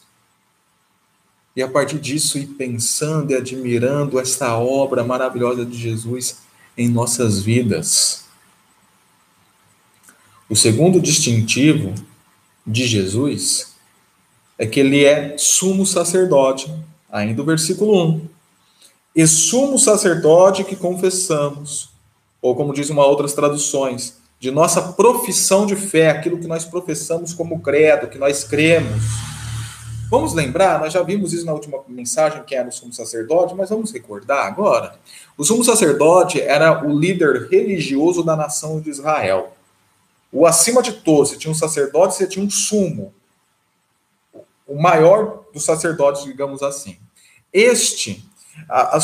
E 1.55 1.63
a 1.63 1.67
partir 1.69 1.99
disso, 1.99 2.37
ir 2.37 2.47
pensando 2.47 3.31
e 3.31 3.35
admirando 3.35 4.19
esta 4.19 4.57
obra 4.57 5.03
maravilhosa 5.03 5.65
de 5.65 5.77
Jesus 5.77 6.39
em 6.77 6.89
nossas 6.89 7.41
vidas. 7.41 8.25
O 10.49 10.55
segundo 10.55 10.99
distintivo 10.99 11.95
de 12.67 12.85
Jesus 12.85 13.73
é 14.57 14.65
que 14.65 14.79
ele 14.79 15.05
é 15.05 15.37
sumo 15.37 15.85
sacerdote, 15.85 16.73
ainda 17.09 17.41
o 17.41 17.45
versículo 17.45 18.03
1. 18.05 18.29
e 19.15 19.25
sumo 19.25 19.79
sacerdote 19.79 20.65
que 20.65 20.75
confessamos, 20.75 21.89
ou 22.41 22.53
como 22.53 22.73
diz 22.73 22.89
uma 22.89 23.05
outras 23.05 23.33
traduções, 23.33 24.17
de 24.39 24.51
nossa 24.51 24.81
profissão 24.93 25.65
de 25.65 25.75
fé, 25.75 26.09
aquilo 26.09 26.37
que 26.37 26.47
nós 26.47 26.65
professamos 26.65 27.33
como 27.33 27.61
credo, 27.61 28.07
que 28.07 28.17
nós 28.17 28.43
cremos. 28.43 29.01
Vamos 30.09 30.33
lembrar, 30.33 30.79
nós 30.79 30.93
já 30.93 31.01
vimos 31.01 31.33
isso 31.33 31.45
na 31.45 31.53
última 31.53 31.79
mensagem, 31.87 32.43
que 32.43 32.55
era 32.55 32.69
o 32.69 32.71
sumo 32.71 32.93
sacerdote, 32.93 33.55
mas 33.55 33.69
vamos 33.69 33.91
recordar 33.91 34.45
agora. 34.45 34.99
O 35.37 35.43
sumo 35.43 35.63
sacerdote 35.63 36.39
era 36.39 36.85
o 36.85 36.97
líder 36.97 37.47
religioso 37.49 38.23
da 38.23 38.35
nação 38.35 38.79
de 38.79 38.89
Israel. 38.89 39.53
O 40.31 40.45
acima 40.45 40.81
de 40.81 40.93
todos, 40.93 41.29
você 41.29 41.37
tinha 41.37 41.51
um 41.51 41.55
sacerdote, 41.55 42.15
você 42.15 42.27
tinha 42.27 42.45
um 42.45 42.49
sumo. 42.49 43.13
O 44.67 44.79
maior 44.79 45.43
dos 45.53 45.63
sacerdotes, 45.63 46.23
digamos 46.23 46.61
assim. 46.61 46.97
Este, 47.51 48.23
a, 48.69 48.97
a, 48.97 48.99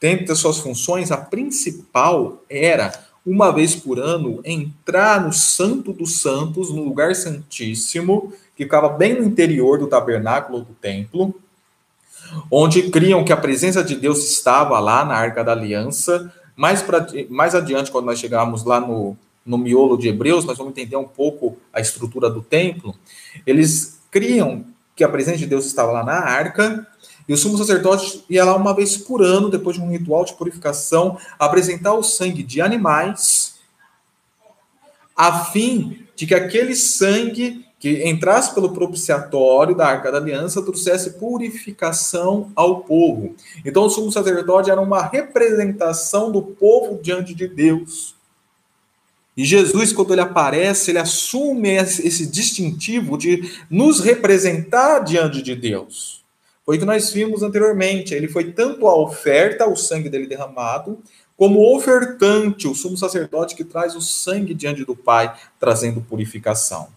dentro 0.00 0.26
das 0.26 0.38
suas 0.38 0.58
funções, 0.58 1.10
a 1.10 1.16
principal 1.16 2.42
era, 2.50 2.92
uma 3.24 3.50
vez 3.50 3.74
por 3.74 3.98
ano, 3.98 4.40
entrar 4.44 5.24
no 5.24 5.32
Santo 5.32 5.92
dos 5.92 6.20
Santos, 6.20 6.70
no 6.70 6.84
lugar 6.84 7.14
santíssimo, 7.14 8.32
que 8.56 8.64
ficava 8.64 8.88
bem 8.88 9.14
no 9.14 9.24
interior 9.24 9.78
do 9.78 9.86
tabernáculo 9.86 10.60
do 10.60 10.74
templo, 10.74 11.34
onde 12.50 12.90
criam 12.90 13.24
que 13.24 13.32
a 13.32 13.36
presença 13.36 13.82
de 13.82 13.96
Deus 13.96 14.24
estava 14.24 14.78
lá 14.78 15.04
na 15.04 15.14
Arca 15.14 15.42
da 15.42 15.52
Aliança. 15.52 16.32
Mais, 16.56 16.82
pra, 16.82 17.06
mais 17.28 17.54
adiante, 17.54 17.90
quando 17.90 18.06
nós 18.06 18.18
chegarmos 18.18 18.64
lá 18.64 18.80
no, 18.80 19.16
no 19.44 19.58
miolo 19.58 19.96
de 19.96 20.08
Hebreus, 20.08 20.44
nós 20.44 20.56
vamos 20.56 20.72
entender 20.72 20.96
um 20.96 21.06
pouco 21.06 21.58
a 21.72 21.80
estrutura 21.80 22.30
do 22.30 22.42
templo. 22.42 22.94
Eles 23.46 24.00
criam 24.10 24.64
que 24.94 25.02
a 25.02 25.08
presença 25.08 25.38
de 25.38 25.46
Deus 25.46 25.66
estava 25.66 25.90
lá 25.90 26.04
na 26.04 26.18
arca, 26.20 26.86
e 27.28 27.32
o 27.32 27.36
sumo 27.36 27.56
sacerdote 27.56 28.24
ia 28.28 28.44
lá 28.44 28.54
uma 28.54 28.74
vez 28.74 28.96
por 28.96 29.22
ano, 29.22 29.50
depois 29.50 29.76
de 29.76 29.82
um 29.82 29.90
ritual 29.90 30.24
de 30.24 30.34
purificação, 30.34 31.18
apresentar 31.38 31.94
o 31.94 32.02
sangue 32.02 32.42
de 32.42 32.60
animais, 32.60 33.54
a 35.16 35.44
fim 35.46 36.06
de 36.14 36.26
que 36.26 36.34
aquele 36.34 36.76
sangue 36.76 37.63
que 37.84 38.02
entrasse 38.08 38.54
pelo 38.54 38.72
propiciatório 38.72 39.74
da 39.74 39.86
Arca 39.86 40.10
da 40.10 40.16
Aliança 40.16 40.62
trouxesse 40.62 41.18
purificação 41.18 42.50
ao 42.56 42.80
povo. 42.80 43.36
Então, 43.62 43.84
o 43.84 43.90
sumo 43.90 44.10
sacerdote 44.10 44.70
era 44.70 44.80
uma 44.80 45.02
representação 45.02 46.32
do 46.32 46.40
povo 46.40 46.98
diante 47.02 47.34
de 47.34 47.46
Deus. 47.46 48.14
E 49.36 49.44
Jesus, 49.44 49.92
quando 49.92 50.14
ele 50.14 50.22
aparece, 50.22 50.92
ele 50.92 50.98
assume 50.98 51.72
esse 51.72 52.26
distintivo 52.26 53.18
de 53.18 53.52
nos 53.68 54.00
representar 54.00 55.00
diante 55.00 55.42
de 55.42 55.54
Deus. 55.54 56.24
Foi 56.64 56.76
o 56.76 56.80
que 56.80 56.86
nós 56.86 57.10
vimos 57.10 57.42
anteriormente. 57.42 58.14
Ele 58.14 58.28
foi 58.28 58.50
tanto 58.50 58.88
a 58.88 58.96
oferta, 58.96 59.68
o 59.68 59.76
sangue 59.76 60.08
dele 60.08 60.26
derramado, 60.26 61.00
como 61.36 61.58
o 61.58 61.76
ofertante, 61.76 62.66
o 62.66 62.74
sumo 62.74 62.96
sacerdote 62.96 63.54
que 63.54 63.62
traz 63.62 63.94
o 63.94 64.00
sangue 64.00 64.54
diante 64.54 64.86
do 64.86 64.96
Pai, 64.96 65.36
trazendo 65.60 66.00
purificação. 66.00 66.88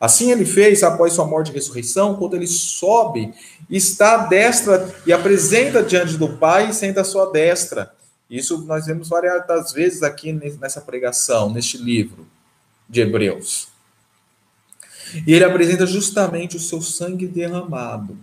Assim 0.00 0.32
ele 0.32 0.46
fez 0.46 0.82
após 0.82 1.12
sua 1.12 1.26
morte 1.26 1.50
e 1.50 1.54
ressurreição, 1.54 2.16
quando 2.16 2.34
ele 2.34 2.46
sobe, 2.46 3.34
está 3.68 4.14
à 4.14 4.26
destra 4.26 4.94
e 5.04 5.12
apresenta 5.12 5.82
diante 5.82 6.16
do 6.16 6.38
Pai 6.38 6.70
e 6.70 6.74
senta 6.74 7.02
à 7.02 7.04
sua 7.04 7.30
destra. 7.30 7.94
Isso 8.30 8.64
nós 8.64 8.86
vemos 8.86 9.10
várias 9.10 9.72
vezes 9.72 10.02
aqui 10.02 10.32
nessa 10.32 10.80
pregação, 10.80 11.52
neste 11.52 11.76
livro 11.76 12.26
de 12.88 13.02
Hebreus. 13.02 13.68
E 15.26 15.34
ele 15.34 15.44
apresenta 15.44 15.86
justamente 15.86 16.56
o 16.56 16.60
seu 16.60 16.80
sangue 16.80 17.26
derramado, 17.26 18.16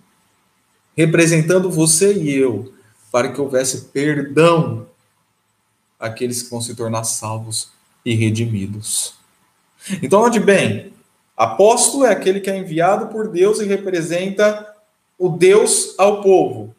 representando 0.96 1.70
você 1.70 2.14
e 2.14 2.34
eu, 2.34 2.74
para 3.12 3.32
que 3.32 3.40
houvesse 3.40 3.86
perdão 3.94 4.88
àqueles 6.00 6.42
que 6.42 6.50
vão 6.50 6.62
se 6.62 6.74
tornar 6.74 7.04
salvos 7.04 7.70
e 8.04 8.16
redimidos. 8.16 9.14
Então, 10.02 10.22
onde 10.22 10.40
bem, 10.40 10.94
Apóstolo 11.38 12.04
é 12.04 12.12
aquele 12.12 12.40
que 12.40 12.50
é 12.50 12.58
enviado 12.58 13.08
por 13.08 13.30
Deus 13.30 13.60
e 13.60 13.66
representa 13.66 14.76
o 15.20 15.30
Deus 15.30 15.94
ao 16.00 16.24
povo. 16.24 16.76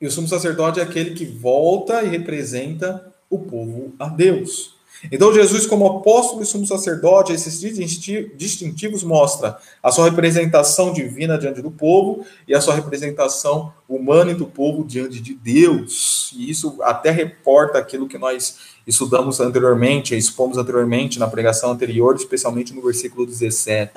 E 0.00 0.06
o 0.06 0.10
sumo 0.10 0.26
sacerdote 0.26 0.80
é 0.80 0.82
aquele 0.82 1.14
que 1.14 1.26
volta 1.26 2.02
e 2.02 2.08
representa 2.08 3.12
o 3.28 3.38
povo 3.38 3.92
a 3.98 4.08
Deus. 4.08 4.74
Então, 5.10 5.32
Jesus, 5.32 5.66
como 5.66 5.86
apóstolo 5.86 6.42
e 6.42 6.46
sumo 6.46 6.66
sacerdote, 6.66 7.32
esses 7.32 7.60
distintivos 7.60 9.02
mostra 9.02 9.58
a 9.82 9.90
sua 9.90 10.04
representação 10.06 10.92
divina 10.92 11.38
diante 11.38 11.62
do 11.62 11.70
povo 11.70 12.24
e 12.46 12.54
a 12.54 12.60
sua 12.60 12.74
representação 12.74 13.72
humana 13.88 14.34
do 14.34 14.46
povo 14.46 14.84
diante 14.84 15.20
de 15.20 15.34
Deus. 15.34 16.32
E 16.36 16.50
isso 16.50 16.78
até 16.82 17.10
reporta 17.10 17.78
aquilo 17.78 18.08
que 18.08 18.18
nós 18.18 18.58
estudamos 18.86 19.40
anteriormente, 19.40 20.14
expomos 20.14 20.58
anteriormente 20.58 21.18
na 21.18 21.28
pregação 21.28 21.70
anterior, 21.70 22.14
especialmente 22.14 22.74
no 22.74 22.82
versículo 22.82 23.24
17 23.26 23.92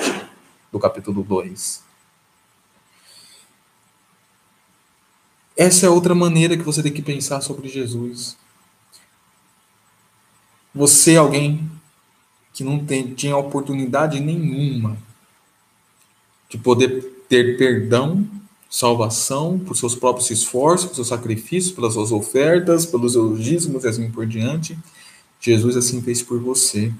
do 0.71 0.79
capítulo 0.79 1.21
2. 1.23 1.83
Essa 5.55 5.85
é 5.85 5.89
outra 5.89 6.15
maneira 6.15 6.57
que 6.57 6.63
você 6.63 6.81
tem 6.81 6.91
que 6.91 7.01
pensar 7.01 7.41
sobre 7.41 7.67
Jesus. 7.67 8.37
Você 10.73 11.13
é 11.13 11.17
alguém 11.17 11.69
que 12.53 12.63
não 12.63 12.83
tem, 12.83 13.13
tinha 13.13 13.35
oportunidade 13.37 14.19
nenhuma 14.19 14.97
de 16.49 16.57
poder 16.57 17.25
ter 17.27 17.57
perdão, 17.57 18.27
salvação 18.69 19.59
por 19.59 19.75
seus 19.75 19.95
próprios 19.95 20.29
esforços, 20.29 20.87
por 20.87 20.95
seus 20.95 21.07
sacrifícios, 21.07 21.73
pelas 21.73 21.93
suas 21.93 22.11
ofertas, 22.11 22.85
pelos 22.85 23.13
dízimos 23.43 23.83
e 23.83 23.87
assim 23.87 24.09
por 24.09 24.25
diante. 24.25 24.77
Jesus 25.39 25.75
assim 25.75 26.01
fez 26.01 26.21
por 26.21 26.39
você. 26.39 26.91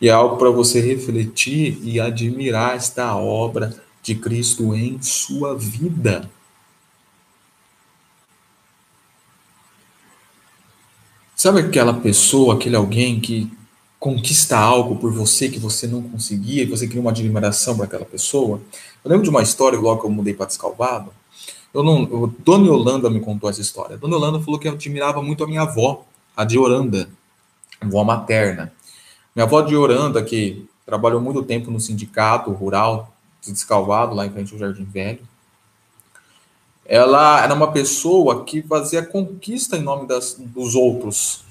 E 0.00 0.08
é 0.08 0.12
algo 0.12 0.36
para 0.36 0.50
você 0.50 0.80
refletir 0.80 1.78
e 1.82 1.98
admirar 1.98 2.76
esta 2.76 3.16
obra 3.16 3.82
de 4.02 4.14
Cristo 4.14 4.74
em 4.74 5.00
sua 5.02 5.56
vida. 5.56 6.30
Sabe 11.38 11.60
aquela 11.60 11.94
pessoa, 11.94 12.56
aquele 12.56 12.74
alguém 12.74 13.20
que 13.20 13.48
conquista 14.00 14.58
algo 14.58 14.96
por 14.96 15.12
você 15.12 15.48
que 15.48 15.60
você 15.60 15.86
não 15.86 16.02
conseguia 16.02 16.64
e 16.64 16.66
você 16.66 16.88
cria 16.88 17.00
uma 17.00 17.12
admiração 17.12 17.76
para 17.76 17.84
aquela 17.84 18.04
pessoa? 18.04 18.60
Eu 19.04 19.08
lembro 19.08 19.22
de 19.22 19.30
uma 19.30 19.40
história, 19.40 19.78
logo 19.78 20.00
que 20.00 20.06
eu 20.08 20.10
mudei 20.10 20.34
para 20.34 20.46
Descalvado. 20.46 21.12
Eu 21.72 21.84
não, 21.84 22.02
eu, 22.10 22.34
Dona 22.40 22.66
Yolanda 22.66 23.08
me 23.08 23.20
contou 23.20 23.48
essa 23.48 23.60
história. 23.60 23.96
Dona 23.96 24.16
Yolanda 24.16 24.40
falou 24.40 24.58
que 24.58 24.66
admirava 24.66 25.22
muito 25.22 25.44
a 25.44 25.46
minha 25.46 25.62
avó, 25.62 26.04
a 26.36 26.42
de 26.42 26.58
Oranda, 26.58 27.08
avó 27.80 28.02
materna. 28.02 28.72
Minha 29.32 29.46
avó 29.46 29.62
de 29.62 29.76
Oranda, 29.76 30.20
que 30.24 30.68
trabalhou 30.84 31.20
muito 31.20 31.44
tempo 31.44 31.70
no 31.70 31.78
sindicato 31.78 32.50
rural 32.50 33.14
de 33.40 33.52
Descalvado, 33.52 34.12
lá 34.12 34.26
em 34.26 34.30
frente 34.30 34.52
ao 34.52 34.58
Jardim 34.58 34.82
Velho 34.82 35.20
ela 36.88 37.44
era 37.44 37.52
uma 37.52 37.70
pessoa 37.70 38.44
que 38.44 38.62
fazia 38.62 39.04
conquista 39.04 39.76
em 39.76 39.82
nome 39.82 40.08
das, 40.08 40.34
dos 40.38 40.74
outros. 40.74 41.44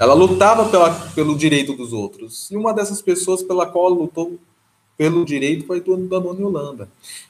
Ela 0.00 0.14
lutava 0.14 0.70
pela, 0.70 0.90
pelo 1.14 1.36
direito 1.36 1.74
dos 1.74 1.92
outros. 1.92 2.50
E 2.50 2.56
uma 2.56 2.72
dessas 2.72 3.02
pessoas 3.02 3.42
pela 3.42 3.66
qual 3.66 3.90
lutou 3.90 4.38
pelo 4.96 5.24
direito 5.26 5.66
foi 5.66 5.78
a 5.78 5.80
dona 5.80 6.40
Yolanda. 6.40 6.88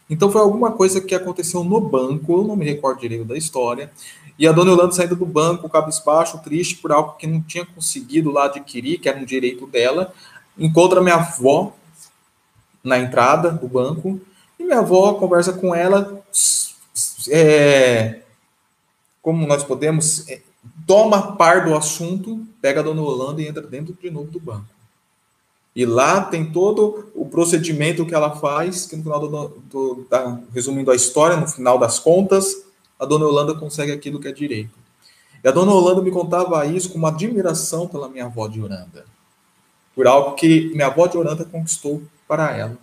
Então 0.09 0.31
foi 0.31 0.40
alguma 0.40 0.70
coisa 0.70 1.00
que 1.00 1.14
aconteceu 1.14 1.64
no 1.64 1.81
banco, 1.81 2.33
eu 2.33 2.44
não 2.44 2.55
me 2.55 2.64
recordo 2.64 3.00
direito 3.00 3.24
da 3.24 3.37
história, 3.37 3.90
e 4.38 4.46
a 4.46 4.52
dona 4.52 4.70
Yolanda 4.70 4.92
saindo 4.92 5.16
do 5.16 5.26
banco, 5.26 5.68
cabisbaixo, 5.68 6.40
triste 6.42 6.76
por 6.76 6.92
algo 6.92 7.12
que 7.12 7.26
não 7.26 7.40
tinha 7.40 7.66
conseguido 7.66 8.31
lá 8.31 8.44
adquirir, 8.44 8.98
que 8.98 9.09
era 9.09 9.18
um 9.18 9.24
direito 9.24 9.66
dela, 9.66 10.12
encontra 10.57 11.00
minha 11.00 11.16
avó 11.16 11.74
na 12.85 12.98
entrada 12.98 13.50
do 13.50 13.68
banco, 13.68 14.20
e 14.59 14.64
minha 14.64 14.78
avó 14.78 15.14
conversa 15.14 15.52
com 15.52 15.74
ela, 15.74 16.22
é, 17.28 18.22
como 19.20 19.46
nós 19.46 19.62
podemos, 19.64 20.28
é, 20.28 20.40
toma 20.87 21.37
par 21.37 21.64
do 21.64 21.74
assunto, 21.74 22.46
pega 22.61 22.80
a 22.80 22.82
dona 22.82 23.02
Holanda 23.02 23.42
e 23.42 23.46
entra 23.46 23.62
dentro 23.62 23.94
de 23.94 24.11
novo 24.11 24.30
do 24.30 24.40
banco. 24.40 24.66
E 25.74 25.87
lá 25.87 26.20
tem 26.20 26.52
todo 26.52 27.11
o 27.14 27.24
procedimento 27.26 28.04
que 28.04 28.14
ela 28.14 28.37
faz, 28.37 28.87
que 28.87 28.94
no 28.94 29.02
final 29.02 29.20
do, 29.20 29.48
do 29.70 30.06
resumindo 30.52 30.90
a 30.90 30.94
história, 30.94 31.37
no 31.37 31.48
final 31.48 31.78
das 31.78 31.98
contas, 31.98 32.62
a 32.98 33.06
dona 33.06 33.24
Holanda 33.24 33.54
consegue 33.54 33.90
aquilo 33.90 34.20
que 34.20 34.28
é 34.28 34.32
direito. 34.32 34.82
E 35.42 35.48
a 35.48 35.50
dona 35.50 35.72
Holanda 35.72 36.02
me 36.02 36.11
contava 36.11 36.64
isso 36.66 36.90
com 36.90 36.98
uma 36.98 37.08
admiração 37.08 37.88
pela 37.88 38.08
minha 38.08 38.26
avó 38.26 38.46
de 38.46 38.61
Oranda, 38.61 39.04
por 39.94 40.06
algo 40.06 40.35
que 40.35 40.70
minha 40.72 40.87
avó 40.87 41.06
de 41.06 41.16
Oranda 41.16 41.44
conquistou 41.44 42.02
para 42.28 42.56
ela. 42.56 42.76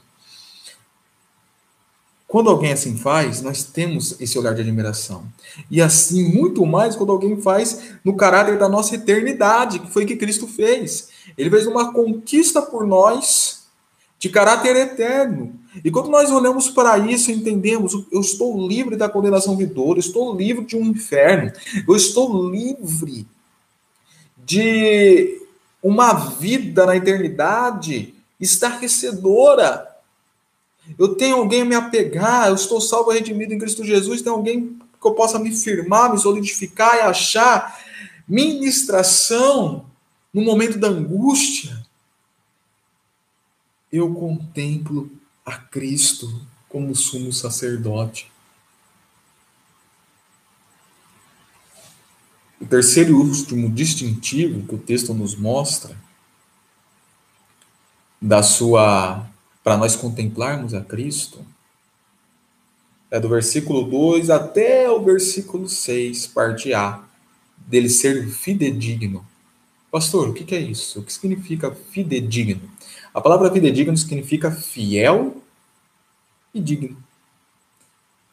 Quando 2.30 2.52
alguém 2.52 2.72
assim 2.72 2.96
faz, 2.96 3.42
nós 3.42 3.64
temos 3.64 4.22
esse 4.22 4.38
olhar 4.38 4.54
de 4.54 4.62
admiração. 4.62 5.24
E 5.70 5.82
assim, 5.82 6.32
muito 6.32 6.64
mais 6.64 6.96
quando 6.96 7.12
alguém 7.12 7.42
faz 7.42 7.96
no 8.06 8.16
caráter 8.16 8.60
da 8.60 8.70
nossa 8.70 8.94
eternidade, 8.94 9.80
que 9.80 9.92
foi 9.92 10.06
que 10.06 10.16
Cristo 10.16 10.46
fez. 10.46 11.10
Ele 11.36 11.50
fez 11.50 11.66
uma 11.66 11.92
conquista 11.92 12.62
por 12.62 12.86
nós, 12.86 13.64
de 14.20 14.30
caráter 14.30 14.76
eterno. 14.76 15.56
E 15.84 15.90
quando 15.90 16.10
nós 16.10 16.30
olhamos 16.30 16.70
para 16.70 17.00
isso, 17.00 17.32
entendemos, 17.32 17.94
eu 18.12 18.22
estou 18.22 18.68
livre 18.68 18.96
da 18.96 19.10
condenação 19.10 19.58
vindoura, 19.58 19.98
eu 19.98 20.02
estou 20.02 20.36
livre 20.36 20.64
de 20.64 20.76
um 20.76 20.86
inferno, 20.86 21.52
eu 21.88 21.96
estou 21.96 22.48
livre 22.48 23.26
de 24.38 25.42
uma 25.82 26.14
vida 26.14 26.86
na 26.86 26.96
eternidade 26.96 28.14
estarrecedora. 28.40 29.89
Eu 30.98 31.16
tenho 31.16 31.38
alguém 31.38 31.62
a 31.62 31.66
me 31.66 31.76
apegar, 31.76 32.48
eu 32.48 32.56
estou 32.56 32.82
salvo 32.82 33.12
e 33.12 33.16
redimido 33.16 33.54
em 33.54 33.60
Cristo 33.60 33.84
Jesus, 33.84 34.22
tem 34.22 34.32
alguém 34.32 34.80
que 35.00 35.08
eu 35.08 35.14
possa 35.14 35.40
me 35.40 35.56
firmar, 35.56 36.12
me 36.12 36.20
solidificar 36.20 36.96
e 36.96 37.02
achar 37.02 37.80
ministração 38.28 39.86
no 40.34 40.42
momento 40.42 40.78
da 40.78 40.88
angústia. 40.88 41.86
Eu 43.92 44.14
contemplo 44.14 45.10
a 45.46 45.58
Cristo 45.58 46.46
como 46.68 46.96
sumo 46.96 47.34
sacerdote. 47.34 48.32
O 52.62 52.66
terceiro 52.66 53.12
e 53.12 53.14
último 53.14 53.70
distintivo 53.70 54.68
que 54.68 54.76
o 54.76 54.78
texto 54.78 55.14
nos 55.14 55.36
mostra 55.36 55.98
da 58.22 58.44
sua 58.44 59.29
para 59.64 59.78
nós 59.78 59.96
contemplarmos 59.96 60.74
a 60.74 60.82
Cristo 60.82 61.46
é 63.12 63.20
do 63.20 63.28
versículo 63.28 63.84
2 63.84 64.30
até 64.30 64.90
o 64.90 65.04
versículo 65.04 65.68
6, 65.68 66.28
parte 66.28 66.74
A, 66.74 67.04
dele 67.58 67.90
ser 67.90 68.28
fidedigno. 68.28 69.26
Pastor, 69.92 70.30
o 70.30 70.34
que 70.34 70.54
é 70.54 70.60
isso? 70.60 71.00
O 71.00 71.04
que 71.04 71.12
significa 71.12 71.72
fidedigno? 71.72 72.70
A 73.12 73.20
palavra 73.20 73.52
fidedigno 73.52 73.98
significa 73.98 74.52
fiel 74.52 75.38
e 76.54 76.62
digno. 76.62 76.98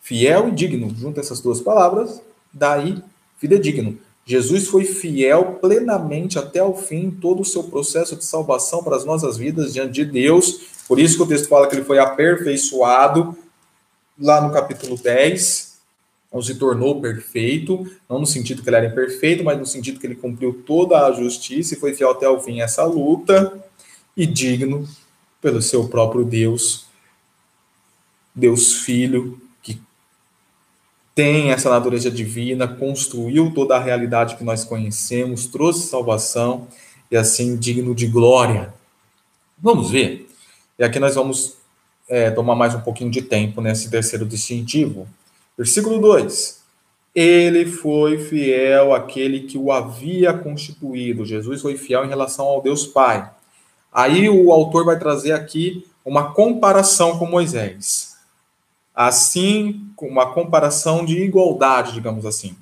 Fiel 0.03 0.49
e 0.49 0.53
digno, 0.53 0.95
junto 0.95 1.19
essas 1.19 1.41
duas 1.41 1.61
palavras, 1.61 2.21
daí 2.53 3.03
fidedigno. 3.39 3.99
Jesus 4.27 4.67
foi 4.69 4.85
fiel 4.85 5.59
plenamente 5.61 6.39
até 6.39 6.63
o 6.63 6.75
fim, 6.75 7.11
todo 7.11 7.41
o 7.41 7.45
seu 7.45 7.65
processo 7.65 8.17
de 8.17 8.25
salvação 8.25 8.83
para 8.83 8.97
as 8.97 9.05
nossas 9.05 9.37
vidas 9.37 9.73
diante 9.73 9.93
de 9.93 10.05
Deus. 10.05 10.76
Por 10.87 10.99
isso 10.99 11.17
que 11.17 11.23
o 11.23 11.27
texto 11.27 11.49
fala 11.49 11.69
que 11.69 11.75
ele 11.75 11.85
foi 11.85 11.99
aperfeiçoado 11.99 13.37
lá 14.19 14.41
no 14.41 14.53
capítulo 14.53 14.97
10, 14.97 15.77
ou 16.31 16.43
se 16.43 16.55
tornou 16.55 17.01
perfeito, 17.01 17.91
não 18.09 18.21
no 18.21 18.27
sentido 18.27 18.63
que 18.63 18.69
ele 18.69 18.77
era 18.77 18.87
imperfeito, 18.87 19.45
mas 19.45 19.59
no 19.59 19.67
sentido 19.67 19.99
que 19.99 20.07
ele 20.07 20.15
cumpriu 20.15 20.63
toda 20.67 21.07
a 21.07 21.13
justiça 21.13 21.75
e 21.75 21.79
foi 21.79 21.95
fiel 21.95 22.11
até 22.11 22.29
o 22.29 22.41
fim 22.41 22.61
essa 22.61 22.85
luta, 22.85 23.65
e 24.17 24.27
digno 24.27 24.89
pelo 25.41 25.61
seu 25.61 25.89
próprio 25.89 26.25
Deus, 26.25 26.87
Deus 28.35 28.75
Filho, 28.81 29.41
que 29.63 29.81
tem 31.15 31.53
essa 31.53 31.71
natureza 31.71 32.11
divina, 32.11 32.67
construiu 32.67 33.53
toda 33.55 33.77
a 33.77 33.81
realidade 33.81 34.37
que 34.37 34.45
nós 34.45 34.65
conhecemos, 34.65 35.47
trouxe 35.47 35.87
salvação 35.87 36.69
e 37.11 37.17
assim 37.17 37.57
digno 37.57 37.95
de 37.95 38.07
glória. 38.07 38.75
Vamos 39.59 39.91
ver. 39.91 40.26
E 40.79 40.85
aqui 40.85 40.99
nós 40.99 41.15
vamos 41.15 41.57
é, 42.07 42.31
tomar 42.31 42.55
mais 42.55 42.75
um 42.75 42.81
pouquinho 42.81 43.11
de 43.11 43.23
tempo 43.23 43.63
nesse 43.63 43.91
terceiro 43.91 44.27
distintivo. 44.27 45.09
Versículo 45.57 45.99
2. 45.99 46.63
Ele 47.15 47.65
foi 47.65 48.19
fiel 48.19 48.95
àquele 48.95 49.41
que 49.41 49.57
o 49.57 49.73
havia 49.73 50.35
constituído. 50.35 51.25
Jesus 51.25 51.63
foi 51.63 51.79
fiel 51.79 52.05
em 52.05 52.09
relação 52.09 52.45
ao 52.45 52.61
Deus 52.61 52.87
Pai. 52.87 53.31
Aí 53.91 54.29
o 54.29 54.53
autor 54.53 54.85
vai 54.85 54.99
trazer 54.99 55.33
aqui 55.33 55.87
uma 56.05 56.35
comparação 56.35 57.19
com 57.19 57.25
Moisés. 57.25 58.15
Assim, 58.95 59.81
uma 59.99 60.31
comparação 60.35 61.07
de 61.07 61.23
igualdade, 61.23 61.93
digamos 61.93 62.27
assim. 62.27 62.55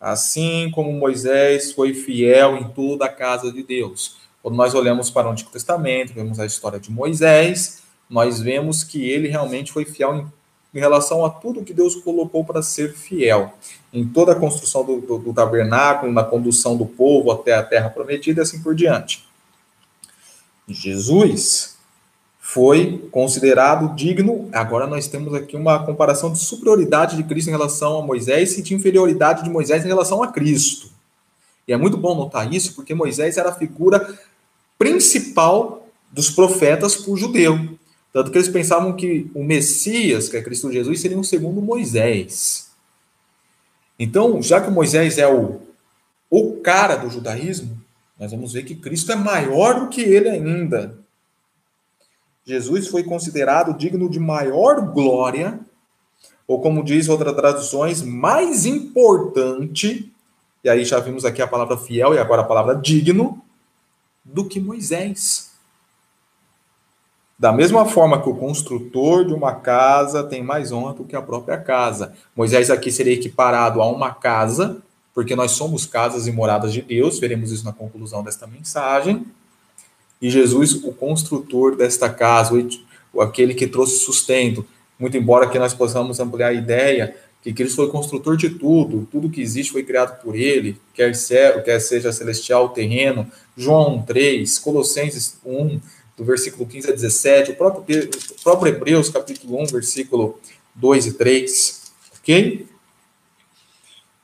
Assim 0.00 0.70
como 0.72 0.92
Moisés 0.92 1.72
foi 1.72 1.92
fiel 1.94 2.56
em 2.56 2.68
toda 2.68 3.06
a 3.06 3.12
casa 3.12 3.50
de 3.50 3.64
Deus. 3.64 4.16
Quando 4.46 4.58
nós 4.58 4.74
olhamos 4.74 5.10
para 5.10 5.26
o 5.26 5.32
Antigo 5.32 5.50
Testamento, 5.50 6.14
vemos 6.14 6.38
a 6.38 6.46
história 6.46 6.78
de 6.78 6.88
Moisés, 6.88 7.82
nós 8.08 8.40
vemos 8.40 8.84
que 8.84 9.10
ele 9.10 9.26
realmente 9.26 9.72
foi 9.72 9.84
fiel 9.84 10.14
em, 10.14 10.26
em 10.72 10.78
relação 10.78 11.24
a 11.24 11.30
tudo 11.30 11.64
que 11.64 11.74
Deus 11.74 11.96
colocou 11.96 12.44
para 12.44 12.62
ser 12.62 12.94
fiel. 12.94 13.54
Em 13.92 14.06
toda 14.06 14.30
a 14.30 14.34
construção 14.36 14.84
do, 14.84 15.00
do, 15.00 15.18
do 15.18 15.34
tabernáculo, 15.34 16.12
na 16.12 16.22
condução 16.22 16.76
do 16.76 16.86
povo 16.86 17.32
até 17.32 17.56
a 17.56 17.62
terra 17.64 17.90
prometida 17.90 18.40
e 18.40 18.42
assim 18.44 18.62
por 18.62 18.72
diante. 18.72 19.26
Jesus 20.68 21.76
foi 22.38 23.04
considerado 23.10 23.96
digno. 23.96 24.48
Agora 24.52 24.86
nós 24.86 25.08
temos 25.08 25.34
aqui 25.34 25.56
uma 25.56 25.84
comparação 25.84 26.32
de 26.32 26.38
superioridade 26.38 27.16
de 27.16 27.24
Cristo 27.24 27.48
em 27.48 27.50
relação 27.52 27.98
a 27.98 28.02
Moisés 28.06 28.56
e 28.56 28.62
de 28.62 28.74
inferioridade 28.76 29.42
de 29.42 29.50
Moisés 29.50 29.84
em 29.84 29.88
relação 29.88 30.22
a 30.22 30.28
Cristo. 30.28 30.94
E 31.66 31.72
é 31.72 31.76
muito 31.76 31.96
bom 31.96 32.14
notar 32.14 32.52
isso, 32.52 32.74
porque 32.76 32.94
Moisés 32.94 33.36
era 33.36 33.48
a 33.48 33.52
figura 33.52 34.16
principal 34.78 35.86
dos 36.12 36.30
profetas 36.30 37.06
o 37.06 37.16
judeu. 37.16 37.76
Tanto 38.12 38.30
que 38.30 38.38
eles 38.38 38.48
pensavam 38.48 38.94
que 38.94 39.30
o 39.34 39.44
Messias, 39.44 40.28
que 40.28 40.36
é 40.36 40.42
Cristo 40.42 40.72
Jesus, 40.72 41.00
seria 41.00 41.18
um 41.18 41.22
segundo 41.22 41.60
Moisés. 41.60 42.70
Então, 43.98 44.42
já 44.42 44.60
que 44.60 44.70
Moisés 44.70 45.18
é 45.18 45.28
o, 45.28 45.60
o 46.30 46.54
cara 46.60 46.96
do 46.96 47.10
judaísmo, 47.10 47.78
nós 48.18 48.30
vamos 48.30 48.52
ver 48.54 48.62
que 48.62 48.74
Cristo 48.74 49.12
é 49.12 49.16
maior 49.16 49.80
do 49.80 49.88
que 49.88 50.00
ele 50.00 50.28
ainda. 50.28 50.98
Jesus 52.44 52.88
foi 52.88 53.02
considerado 53.02 53.76
digno 53.76 54.08
de 54.08 54.20
maior 54.20 54.80
glória, 54.92 55.60
ou 56.46 56.60
como 56.60 56.84
diz 56.84 57.08
outras 57.08 57.34
traduções, 57.34 58.02
mais 58.02 58.64
importante, 58.64 60.10
e 60.62 60.68
aí 60.68 60.84
já 60.84 61.00
vimos 61.00 61.24
aqui 61.24 61.42
a 61.42 61.46
palavra 61.46 61.76
fiel 61.76 62.14
e 62.14 62.18
agora 62.18 62.42
a 62.42 62.46
palavra 62.46 62.74
digno, 62.74 63.42
do 64.32 64.44
que 64.44 64.60
Moisés. 64.60 65.52
Da 67.38 67.52
mesma 67.52 67.84
forma 67.84 68.20
que 68.22 68.28
o 68.28 68.34
construtor 68.34 69.26
de 69.26 69.34
uma 69.34 69.54
casa 69.54 70.24
tem 70.24 70.42
mais 70.42 70.72
honra 70.72 70.94
do 70.94 71.04
que 71.04 71.14
a 71.14 71.20
própria 71.20 71.58
casa. 71.58 72.14
Moisés 72.34 72.70
aqui 72.70 72.90
seria 72.90 73.12
equiparado 73.12 73.82
a 73.82 73.86
uma 73.86 74.12
casa, 74.14 74.82
porque 75.14 75.36
nós 75.36 75.52
somos 75.52 75.84
casas 75.84 76.26
e 76.26 76.32
moradas 76.32 76.72
de 76.72 76.80
Deus, 76.80 77.18
veremos 77.18 77.52
isso 77.52 77.64
na 77.64 77.72
conclusão 77.72 78.22
desta 78.22 78.46
mensagem. 78.46 79.26
E 80.20 80.30
Jesus, 80.30 80.82
o 80.82 80.92
construtor 80.92 81.76
desta 81.76 82.08
casa, 82.08 82.54
aquele 83.20 83.54
que 83.54 83.66
trouxe 83.66 83.98
sustento. 83.98 84.64
Muito 84.98 85.16
embora 85.16 85.46
que 85.46 85.58
nós 85.58 85.74
possamos 85.74 86.18
ampliar 86.18 86.48
a 86.48 86.54
ideia 86.54 87.14
que 87.46 87.52
Cristo 87.52 87.76
foi 87.76 87.88
construtor 87.88 88.36
de 88.36 88.50
tudo, 88.50 89.06
tudo 89.08 89.30
que 89.30 89.40
existe 89.40 89.70
foi 89.70 89.84
criado 89.84 90.20
por 90.20 90.34
ele, 90.34 90.80
quer, 90.92 91.14
ser, 91.14 91.62
quer 91.62 91.78
seja 91.78 92.10
celestial, 92.10 92.70
terreno. 92.70 93.30
João 93.56 94.02
3, 94.02 94.58
Colossenses 94.58 95.38
1, 95.46 95.80
do 96.16 96.24
versículo 96.24 96.66
15 96.66 96.90
a 96.90 96.92
17, 96.92 97.52
o 97.52 97.54
próprio, 97.54 98.10
o 98.10 98.42
próprio 98.42 98.74
Hebreus, 98.74 99.10
capítulo 99.10 99.62
1, 99.62 99.66
versículo 99.66 100.40
2 100.74 101.06
e 101.06 101.12
3, 101.12 101.92
ok? 102.18 102.66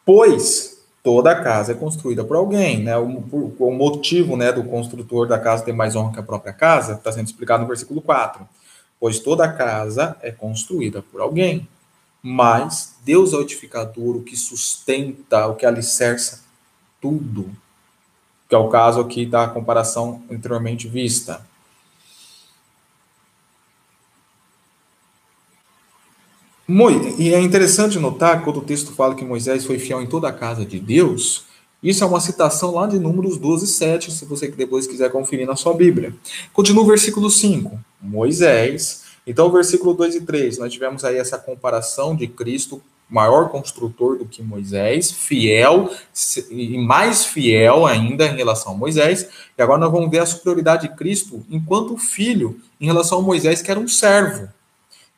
Pois 0.04 0.82
toda 1.00 1.40
casa 1.40 1.70
é 1.70 1.74
construída 1.76 2.24
por 2.24 2.36
alguém, 2.36 2.82
né? 2.82 2.98
O, 2.98 3.54
o, 3.56 3.70
motivo 3.70 4.36
né, 4.36 4.50
do 4.50 4.64
construtor 4.64 5.28
da 5.28 5.38
casa 5.38 5.64
ter 5.64 5.72
mais 5.72 5.94
honra 5.94 6.14
que 6.14 6.18
a 6.18 6.24
própria 6.24 6.52
casa 6.52 6.94
está 6.94 7.12
sendo 7.12 7.26
explicado 7.26 7.62
no 7.62 7.68
versículo 7.68 8.02
4. 8.02 8.48
Pois 8.98 9.20
toda 9.20 9.52
casa 9.52 10.16
é 10.22 10.32
construída 10.32 11.02
por 11.02 11.20
alguém, 11.20 11.68
mas 12.22 12.94
Deus 13.04 13.32
é 13.32 13.36
o 13.36 13.42
edificador, 13.42 14.16
o 14.16 14.22
que 14.22 14.36
sustenta, 14.36 15.46
o 15.48 15.56
que 15.56 15.66
alicerça 15.66 16.44
tudo, 17.00 17.50
que 18.48 18.54
é 18.54 18.58
o 18.58 18.68
caso 18.68 19.00
aqui 19.00 19.26
da 19.26 19.48
comparação 19.48 20.22
anteriormente 20.30 20.86
vista. 20.86 21.44
E 27.18 27.34
é 27.34 27.40
interessante 27.40 27.98
notar 27.98 28.44
quando 28.44 28.58
o 28.58 28.64
texto 28.64 28.92
fala 28.92 29.14
que 29.14 29.24
Moisés 29.24 29.66
foi 29.66 29.78
fiel 29.78 30.00
em 30.00 30.06
toda 30.06 30.28
a 30.28 30.32
casa 30.32 30.64
de 30.64 30.78
Deus, 30.78 31.44
isso 31.82 32.04
é 32.04 32.06
uma 32.06 32.20
citação 32.20 32.70
lá 32.70 32.86
de 32.86 32.98
Números 32.98 33.36
12, 33.36 33.66
7, 33.66 34.12
se 34.12 34.24
você 34.24 34.48
depois 34.48 34.86
quiser 34.86 35.10
conferir 35.10 35.46
na 35.46 35.56
sua 35.56 35.74
Bíblia. 35.74 36.14
Continua 36.52 36.84
o 36.84 36.86
versículo 36.86 37.28
5. 37.28 37.78
Moisés. 38.00 39.02
Então, 39.26 39.50
versículo 39.50 39.94
2 39.94 40.16
e 40.16 40.20
3, 40.22 40.58
nós 40.58 40.72
tivemos 40.72 41.04
aí 41.04 41.16
essa 41.16 41.38
comparação 41.38 42.16
de 42.16 42.26
Cristo, 42.26 42.82
maior 43.08 43.50
construtor 43.50 44.18
do 44.18 44.24
que 44.24 44.42
Moisés, 44.42 45.10
fiel 45.10 45.90
e 46.50 46.78
mais 46.78 47.24
fiel 47.24 47.86
ainda 47.86 48.26
em 48.26 48.36
relação 48.36 48.72
a 48.72 48.76
Moisés. 48.76 49.28
E 49.56 49.62
agora 49.62 49.78
nós 49.78 49.92
vamos 49.92 50.10
ver 50.10 50.18
a 50.20 50.26
superioridade 50.26 50.88
de 50.88 50.96
Cristo 50.96 51.44
enquanto 51.48 51.96
filho 51.96 52.60
em 52.80 52.86
relação 52.86 53.18
a 53.18 53.22
Moisés, 53.22 53.62
que 53.62 53.70
era 53.70 53.78
um 53.78 53.86
servo. 53.86 54.48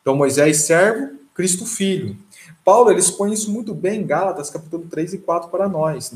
Então, 0.03 0.15
Moisés, 0.17 0.67
servo, 0.67 1.17
Cristo 1.35 1.65
Filho. 1.65 2.17
Paulo 2.65 2.91
ele 2.91 3.01
expõe 3.01 3.33
isso 3.33 3.51
muito 3.51 3.75
bem 3.75 4.01
em 4.01 4.07
Gálatas, 4.07 4.51
capítulo 4.51 4.87
3 4.91 5.15
e 5.15 5.19
4 5.19 5.49
para 5.49 5.69
nós. 5.69 6.13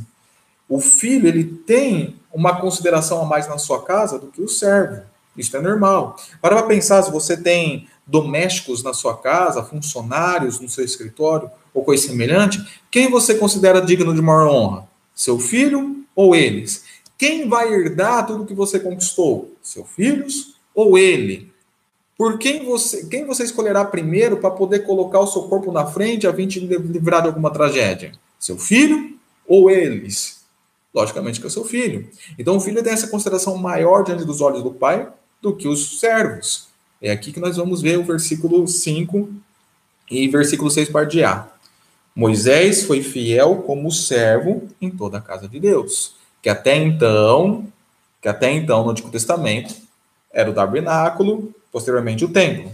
O 0.69 0.81
filho 0.81 1.27
ele 1.27 1.45
tem 1.45 2.17
uma 2.33 2.61
consideração 2.61 3.23
a 3.23 3.25
mais 3.25 3.49
na 3.49 3.57
sua 3.57 3.83
casa 3.83 4.19
do 4.19 4.27
que 4.27 4.43
o 4.43 4.49
servo. 4.49 5.03
Isso 5.39 5.57
é 5.57 5.61
normal. 5.61 6.17
Para 6.43 6.63
pensar, 6.65 7.03
se 7.03 7.11
você 7.11 7.37
tem 7.37 7.89
domésticos 8.07 8.83
na 8.83 8.93
sua 8.93 9.17
casa, 9.17 9.63
funcionários 9.63 10.59
no 10.61 10.69
seu 10.69 10.85
escritório 10.85 11.51
ou 11.73 11.85
coisa 11.85 12.09
semelhante, 12.09 12.61
quem 12.91 13.11
você 13.11 13.35
considera 13.35 13.81
digno 13.81 14.15
de 14.15 14.21
maior 14.21 14.49
honra? 14.49 14.89
Seu 15.15 15.39
filho 15.39 16.05
ou 16.15 16.35
eles? 16.35 16.85
Quem 17.17 17.49
vai 17.49 17.73
herdar 17.73 18.27
tudo 18.27 18.47
que 18.47 18.55
você 18.55 18.79
conquistou? 18.79 19.57
Seus 19.63 19.89
filhos 19.89 20.55
ou 20.75 20.97
ele? 20.97 21.53
Por 22.17 22.39
quem 22.39 22.65
você, 22.65 23.07
quem 23.07 23.25
você 23.25 23.45
escolherá 23.45 23.85
primeiro 23.85 24.39
para 24.39 24.51
poder 24.51 24.81
colocar 24.81 25.21
o 25.21 25.27
seu 25.27 25.43
corpo 25.43 25.71
na 25.71 25.87
frente 25.87 26.27
a 26.27 26.35
fim 26.35 26.47
de 26.47 26.61
livrar 26.61 27.23
de 27.23 27.29
alguma 27.29 27.53
tragédia? 27.53 28.13
Seu 28.39 28.59
filho 28.59 29.17
ou 29.47 29.71
eles? 29.71 30.45
Logicamente 30.95 31.41
que 31.41 31.47
é 31.47 31.51
seu 31.51 31.65
filho. 31.65 32.09
Então 32.39 32.57
o 32.57 32.61
filho 32.61 32.83
tem 32.83 32.93
essa 32.93 33.09
consideração 33.09 33.57
maior 33.57 34.03
diante 34.03 34.25
dos 34.25 34.41
olhos 34.41 34.63
do 34.63 34.73
pai 34.73 35.09
do 35.41 35.55
que 35.55 35.69
os 35.69 36.01
servos. 36.01 36.69
É 37.01 37.11
aqui 37.11 37.33
que 37.33 37.41
nós 37.41 37.57
vamos 37.57 37.81
ver 37.81 37.99
o 37.99 38.05
versículo 38.05 38.67
5 38.67 39.29
e 40.11 40.29
versículo 40.29 40.71
6 40.71 40.89
parte 40.91 41.23
A. 41.23 41.49
Moisés 42.15 42.83
foi 42.83 43.03
fiel 43.03 43.59
como 43.59 43.93
servo 43.93 44.69
em 44.81 44.91
toda 44.91 45.19
a 45.19 45.21
casa 45.21 45.47
de 45.47 45.61
Deus, 45.61 46.17
que 46.43 46.49
até 46.49 46.77
então, 46.77 47.73
que 48.21 48.29
até 48.29 48.51
então 48.51 48.85
no 48.85 48.91
Antigo 48.91 49.11
Testamento 49.11 49.75
era 50.33 50.51
o 50.51 50.55
tabernáculo, 50.55 51.55
posteriormente 51.71 52.25
o 52.25 52.29
templo. 52.29 52.73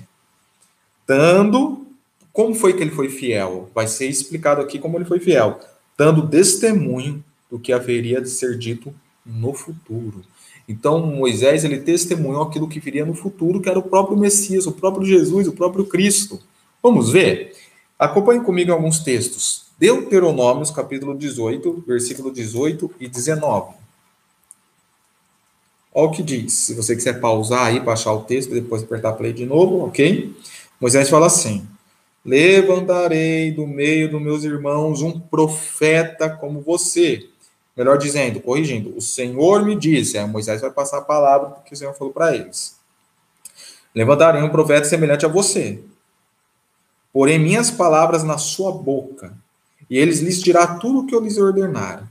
Dando, 1.06 1.86
como 2.32 2.54
foi 2.54 2.72
que 2.72 2.82
ele 2.82 2.90
foi 2.90 3.10
fiel? 3.10 3.70
Vai 3.74 3.86
ser 3.86 4.06
explicado 4.06 4.62
aqui 4.62 4.78
como 4.78 4.96
ele 4.96 5.04
foi 5.04 5.20
fiel, 5.20 5.60
dando 5.96 6.26
testemunho 6.26 7.22
do 7.50 7.58
que 7.58 7.72
haveria 7.72 8.22
de 8.22 8.30
ser 8.30 8.56
dito 8.58 8.94
no 9.24 9.52
futuro. 9.52 10.24
Então, 10.68 11.06
Moisés, 11.06 11.64
ele 11.64 11.78
testemunhou 11.78 12.42
aquilo 12.42 12.68
que 12.68 12.80
viria 12.80 13.04
no 13.04 13.14
futuro, 13.14 13.60
que 13.60 13.68
era 13.68 13.78
o 13.78 13.82
próprio 13.82 14.16
Messias, 14.16 14.66
o 14.66 14.72
próprio 14.72 15.06
Jesus, 15.06 15.46
o 15.46 15.52
próprio 15.52 15.84
Cristo. 15.84 16.40
Vamos 16.82 17.10
ver? 17.10 17.54
Acompanhe 17.98 18.40
comigo 18.40 18.72
alguns 18.72 19.00
textos. 19.00 19.66
Deuteronômios, 19.78 20.70
capítulo 20.70 21.16
18, 21.16 21.84
versículo 21.86 22.32
18 22.32 22.90
e 22.98 23.08
19. 23.08 23.74
Olha 25.92 26.08
o 26.08 26.10
que 26.10 26.22
diz. 26.22 26.52
Se 26.52 26.74
você 26.74 26.96
quiser 26.96 27.20
pausar 27.20 27.66
aí 27.66 27.82
achar 27.86 28.12
o 28.12 28.22
texto 28.22 28.50
e 28.50 28.60
depois 28.60 28.82
apertar 28.82 29.12
play 29.12 29.32
de 29.32 29.44
novo, 29.44 29.86
ok? 29.86 30.34
Moisés 30.80 31.08
fala 31.08 31.26
assim: 31.26 31.66
Levantarei 32.24 33.52
do 33.52 33.66
meio 33.66 34.10
dos 34.10 34.20
meus 34.20 34.44
irmãos 34.44 35.02
um 35.02 35.20
profeta 35.20 36.28
como 36.28 36.60
você 36.60 37.28
Melhor 37.76 37.98
dizendo, 37.98 38.40
corrigindo, 38.40 38.96
o 38.96 39.00
Senhor 39.00 39.64
me 39.64 39.74
disse, 39.74 40.16
aí 40.16 40.26
Moisés 40.26 40.60
vai 40.60 40.70
passar 40.70 40.98
a 40.98 41.02
palavra 41.02 41.56
que 41.64 41.74
o 41.74 41.76
Senhor 41.76 41.92
falou 41.94 42.12
para 42.12 42.34
eles. 42.34 42.76
Levantarei 43.94 44.42
um 44.42 44.48
profeta 44.48 44.84
semelhante 44.84 45.26
a 45.26 45.28
você. 45.28 45.82
Porém, 47.12 47.38
minhas 47.38 47.70
palavras 47.70 48.22
na 48.22 48.38
sua 48.38 48.72
boca, 48.72 49.36
e 49.88 49.98
eles 49.98 50.20
lhes 50.20 50.42
dirá 50.42 50.66
tudo 50.78 51.00
o 51.00 51.06
que 51.06 51.14
eu 51.14 51.20
lhes 51.20 51.38
ordenar. 51.38 52.08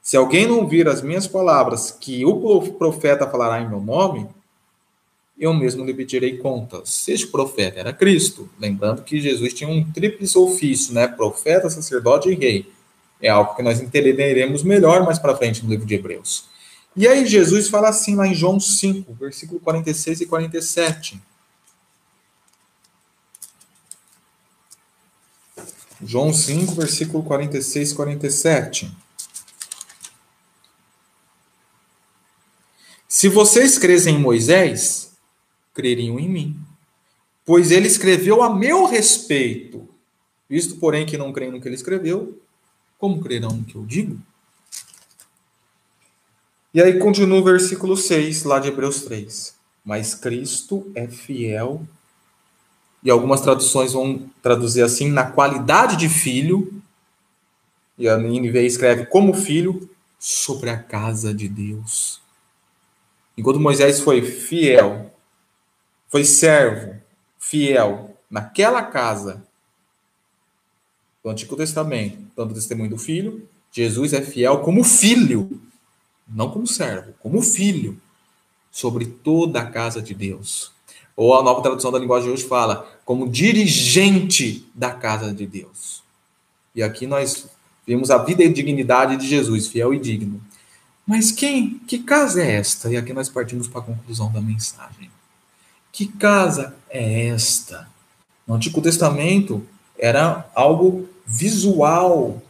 Se 0.00 0.16
alguém 0.16 0.46
não 0.46 0.58
ouvir 0.58 0.88
as 0.88 1.00
minhas 1.00 1.28
palavras, 1.28 1.90
que 1.92 2.24
o 2.24 2.72
profeta 2.72 3.28
falará 3.28 3.60
em 3.60 3.68
meu 3.68 3.80
nome, 3.80 4.28
eu 5.38 5.54
mesmo 5.54 5.84
lhe 5.84 5.94
pedirei 5.94 6.38
contas. 6.38 7.08
Este 7.08 7.26
profeta 7.26 7.80
era 7.80 7.92
Cristo. 7.92 8.48
Lembrando 8.60 9.02
que 9.02 9.20
Jesus 9.20 9.54
tinha 9.54 9.68
um 9.70 9.90
tríplice 9.90 10.36
ofício, 10.38 10.92
né? 10.94 11.08
Profeta, 11.08 11.70
sacerdote 11.70 12.28
e 12.28 12.34
rei. 12.34 12.72
É 13.22 13.28
algo 13.28 13.54
que 13.54 13.62
nós 13.62 13.80
entenderemos 13.80 14.64
melhor 14.64 15.04
mais 15.04 15.18
para 15.18 15.36
frente 15.36 15.62
no 15.62 15.70
livro 15.70 15.86
de 15.86 15.94
Hebreus. 15.94 16.44
E 16.96 17.06
aí 17.06 17.24
Jesus 17.24 17.68
fala 17.68 17.88
assim 17.88 18.16
lá 18.16 18.26
em 18.26 18.34
João 18.34 18.58
5, 18.58 19.14
versículo 19.14 19.60
46 19.60 20.22
e 20.22 20.26
47. 20.26 21.22
João 26.04 26.32
5, 26.32 26.74
versículo 26.74 27.22
46 27.22 27.92
e 27.92 27.94
47. 27.94 28.96
Se 33.06 33.28
vocês 33.28 33.78
crescem 33.78 34.16
em 34.16 34.18
Moisés, 34.18 35.12
creriam 35.72 36.18
em 36.18 36.28
mim, 36.28 36.60
pois 37.44 37.70
ele 37.70 37.86
escreveu 37.86 38.42
a 38.42 38.52
meu 38.52 38.84
respeito. 38.84 39.88
Visto, 40.48 40.76
porém, 40.76 41.06
que 41.06 41.16
não 41.16 41.32
creem 41.32 41.52
no 41.52 41.60
que 41.60 41.68
ele 41.68 41.76
escreveu, 41.76 42.42
como 43.02 43.20
crerão 43.20 43.50
no 43.50 43.64
que 43.64 43.74
eu 43.74 43.84
digo? 43.84 44.16
E 46.72 46.80
aí 46.80 47.00
continua 47.00 47.40
o 47.40 47.44
versículo 47.44 47.96
6, 47.96 48.44
lá 48.44 48.60
de 48.60 48.68
Hebreus 48.68 49.02
3. 49.02 49.56
Mas 49.84 50.14
Cristo 50.14 50.88
é 50.94 51.08
fiel, 51.08 51.84
e 53.02 53.10
algumas 53.10 53.40
traduções 53.40 53.92
vão 53.92 54.30
traduzir 54.40 54.82
assim, 54.82 55.10
na 55.10 55.28
qualidade 55.28 55.96
de 55.96 56.08
filho, 56.08 56.80
e 57.98 58.08
a 58.08 58.16
NVI 58.16 58.66
escreve 58.66 59.06
como 59.06 59.34
filho, 59.34 59.90
sobre 60.16 60.70
a 60.70 60.80
casa 60.80 61.34
de 61.34 61.48
Deus. 61.48 62.22
Enquanto 63.36 63.58
Moisés 63.58 63.98
foi 63.98 64.22
fiel, 64.22 65.12
foi 66.08 66.22
servo, 66.22 67.02
fiel 67.36 68.16
naquela 68.30 68.80
casa, 68.80 69.44
do 71.22 71.30
Antigo 71.30 71.56
Testamento, 71.56 72.18
dando 72.36 72.54
testemunho 72.54 72.90
do 72.90 72.98
Filho, 72.98 73.48
Jesus 73.70 74.12
é 74.12 74.20
fiel 74.20 74.58
como 74.58 74.84
filho, 74.84 75.60
não 76.28 76.50
como 76.50 76.66
servo, 76.66 77.14
como 77.20 77.40
filho, 77.40 77.98
sobre 78.70 79.06
toda 79.06 79.60
a 79.60 79.66
casa 79.66 80.02
de 80.02 80.14
Deus. 80.14 80.72
Ou 81.16 81.34
a 81.34 81.42
nova 81.42 81.62
tradução 81.62 81.92
da 81.92 81.98
linguagem 81.98 82.28
de 82.28 82.34
hoje 82.34 82.44
fala, 82.44 82.90
como 83.04 83.28
dirigente 83.28 84.66
da 84.74 84.90
casa 84.90 85.32
de 85.32 85.46
Deus. 85.46 86.02
E 86.74 86.82
aqui 86.82 87.06
nós 87.06 87.46
vemos 87.86 88.10
a 88.10 88.18
vida 88.18 88.42
e 88.42 88.52
dignidade 88.52 89.16
de 89.16 89.26
Jesus, 89.26 89.68
fiel 89.68 89.92
e 89.92 89.98
digno. 89.98 90.40
Mas 91.06 91.30
quem? 91.30 91.78
Que 91.80 91.98
casa 91.98 92.42
é 92.42 92.52
esta? 92.52 92.90
E 92.90 92.96
aqui 92.96 93.12
nós 93.12 93.28
partimos 93.28 93.68
para 93.68 93.80
a 93.80 93.84
conclusão 93.84 94.32
da 94.32 94.40
mensagem. 94.40 95.10
Que 95.90 96.06
casa 96.06 96.74
é 96.88 97.28
esta? 97.28 97.88
No 98.46 98.54
Antigo 98.54 98.80
Testamento 98.80 99.66
era 99.98 100.50
algo 100.54 101.08
visual, 101.26 102.40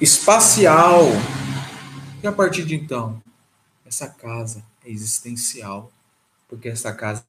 espacial. 0.00 1.04
E 2.22 2.26
a 2.26 2.32
partir 2.32 2.64
de 2.64 2.74
então, 2.74 3.22
essa 3.84 4.08
casa 4.08 4.64
é 4.84 4.90
existencial, 4.90 5.90
porque 6.48 6.68
essa 6.68 6.92
casa 6.92 7.24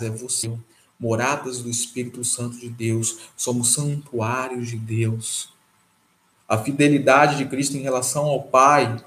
é 0.00 0.10
você, 0.10 0.52
moradas 0.98 1.62
do 1.62 1.70
Espírito 1.70 2.24
Santo 2.24 2.58
de 2.58 2.68
Deus, 2.68 3.18
somos 3.36 3.72
santuários 3.72 4.68
de 4.68 4.76
Deus. 4.76 5.52
A 6.48 6.58
fidelidade 6.58 7.36
de 7.36 7.46
Cristo 7.46 7.76
em 7.76 7.80
relação 7.80 8.24
ao 8.26 8.42
Pai, 8.42 9.02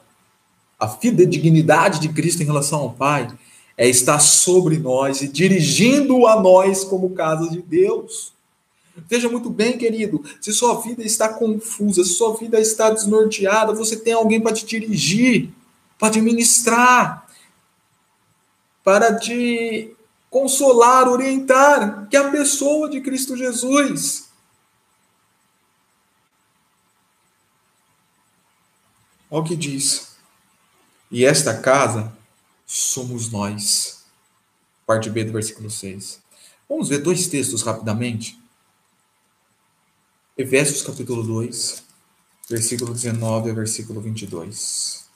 a 0.79 0.87
fidedignidade 0.87 1.99
de 1.99 2.09
Cristo 2.09 2.41
em 2.41 2.45
relação 2.45 2.79
ao 2.79 2.93
Pai, 2.93 3.27
é 3.75 3.87
estar 3.87 4.19
sobre 4.19 4.77
nós 4.77 5.21
e 5.21 5.27
dirigindo 5.27 6.25
a 6.25 6.41
nós 6.41 6.83
como 6.83 7.11
casa 7.11 7.49
de 7.49 7.61
Deus. 7.61 8.33
Veja 9.07 9.29
muito 9.29 9.49
bem, 9.49 9.77
querido, 9.77 10.23
se 10.41 10.51
sua 10.51 10.81
vida 10.81 11.03
está 11.03 11.29
confusa, 11.29 12.03
se 12.03 12.11
sua 12.11 12.35
vida 12.35 12.59
está 12.59 12.89
desnorteada, 12.89 13.73
você 13.73 13.95
tem 13.95 14.13
alguém 14.13 14.41
para 14.41 14.53
te 14.53 14.65
dirigir, 14.65 15.51
para 15.99 16.11
te 16.11 16.21
ministrar, 16.21 17.27
para 18.83 19.15
te 19.15 19.95
consolar, 20.29 21.07
orientar, 21.07 22.07
que 22.09 22.17
é 22.17 22.19
a 22.19 22.31
pessoa 22.31 22.89
de 22.89 23.01
Cristo 23.01 23.37
Jesus. 23.37 24.29
Olha 29.29 29.41
o 29.41 29.45
que 29.45 29.55
diz. 29.55 30.15
E 31.11 31.25
esta 31.25 31.57
casa 31.57 32.15
somos 32.65 33.31
nós. 33.31 34.05
Parte 34.85 35.09
B 35.09 35.23
do 35.23 35.33
versículo 35.33 35.69
6. 35.69 36.21
Vamos 36.67 36.89
ver 36.89 36.99
dois 36.99 37.27
textos 37.27 37.61
rapidamente. 37.61 38.39
Efésios 40.39 40.83
capítulo 40.83 41.23
2, 41.23 41.83
versículo 42.47 42.93
19 42.93 43.49
a 43.49 43.53
versículo 43.55 43.99
22. 43.99 45.09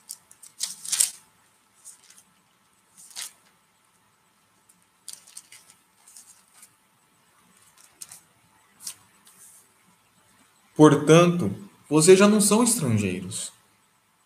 Portanto, 10.76 11.54
vocês 11.88 12.18
já 12.18 12.28
não 12.28 12.42
são 12.42 12.64
estrangeiros, 12.64 13.54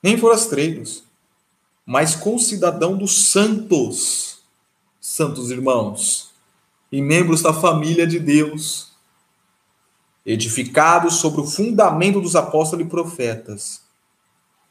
nem 0.02 0.18
forasteiros, 0.18 1.04
mas 1.86 2.16
concidadão 2.16 2.98
dos 2.98 3.32
santos, 3.32 4.46
santos 5.02 5.52
irmãos, 5.52 6.32
e 6.90 7.02
membros 7.02 7.42
da 7.42 7.54
família 7.54 8.08
de 8.08 8.18
Deus 8.18 8.95
edificados 10.26 11.16
sobre 11.16 11.42
o 11.42 11.46
fundamento 11.46 12.20
dos 12.20 12.36
apóstolos 12.36 12.86
e 12.86 12.90
profetas, 12.90 13.82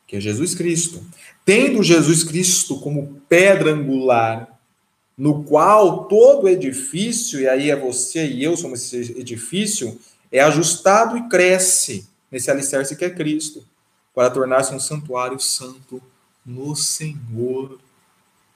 que 0.06 0.16
é 0.16 0.20
Jesus 0.20 0.54
Cristo. 0.54 1.02
Tendo 1.44 1.82
Jesus 1.82 2.24
Cristo 2.24 2.80
como 2.80 3.20
pedra 3.28 3.72
angular, 3.72 4.58
no 5.16 5.44
qual 5.44 6.04
todo 6.06 6.48
edifício, 6.48 7.40
e 7.40 7.48
aí 7.48 7.70
é 7.70 7.76
você 7.76 8.26
e 8.26 8.42
eu 8.42 8.56
somos 8.56 8.92
esse 8.92 9.12
edifício, 9.18 9.98
é 10.32 10.40
ajustado 10.40 11.16
e 11.16 11.28
cresce 11.28 12.08
nesse 12.30 12.50
alicerce 12.50 12.96
que 12.96 13.04
é 13.04 13.10
Cristo, 13.10 13.64
para 14.12 14.30
tornar-se 14.30 14.74
um 14.74 14.80
santuário 14.80 15.38
santo 15.38 16.02
no 16.44 16.74
Senhor. 16.74 17.78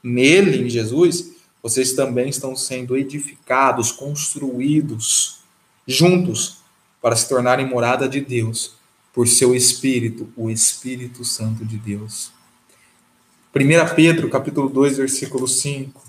Nele, 0.02 0.66
em 0.66 0.68
Jesus, 0.68 1.32
vocês 1.62 1.92
também 1.92 2.28
estão 2.28 2.56
sendo 2.56 2.96
edificados, 2.96 3.92
construídos 3.92 5.38
juntos 5.87 6.58
para 7.00 7.16
se 7.16 7.28
tornarem 7.28 7.66
morada 7.66 8.08
de 8.08 8.20
Deus 8.20 8.74
por 9.12 9.26
seu 9.26 9.54
Espírito, 9.54 10.32
o 10.37 10.50
Espírito 10.50 11.24
Santo 11.24 11.64
de 11.64 11.76
Deus. 11.76 12.30
1 13.54 13.94
Pedro, 13.94 14.28
capítulo 14.28 14.68
2, 14.68 14.98
versículo 14.98 15.48
5. 15.48 16.08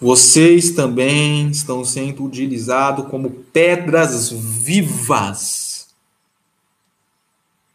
Vocês 0.00 0.72
também 0.72 1.48
estão 1.50 1.84
sendo 1.84 2.24
utilizados 2.24 3.06
como 3.08 3.30
pedras 3.30 4.30
vivas 4.30 5.94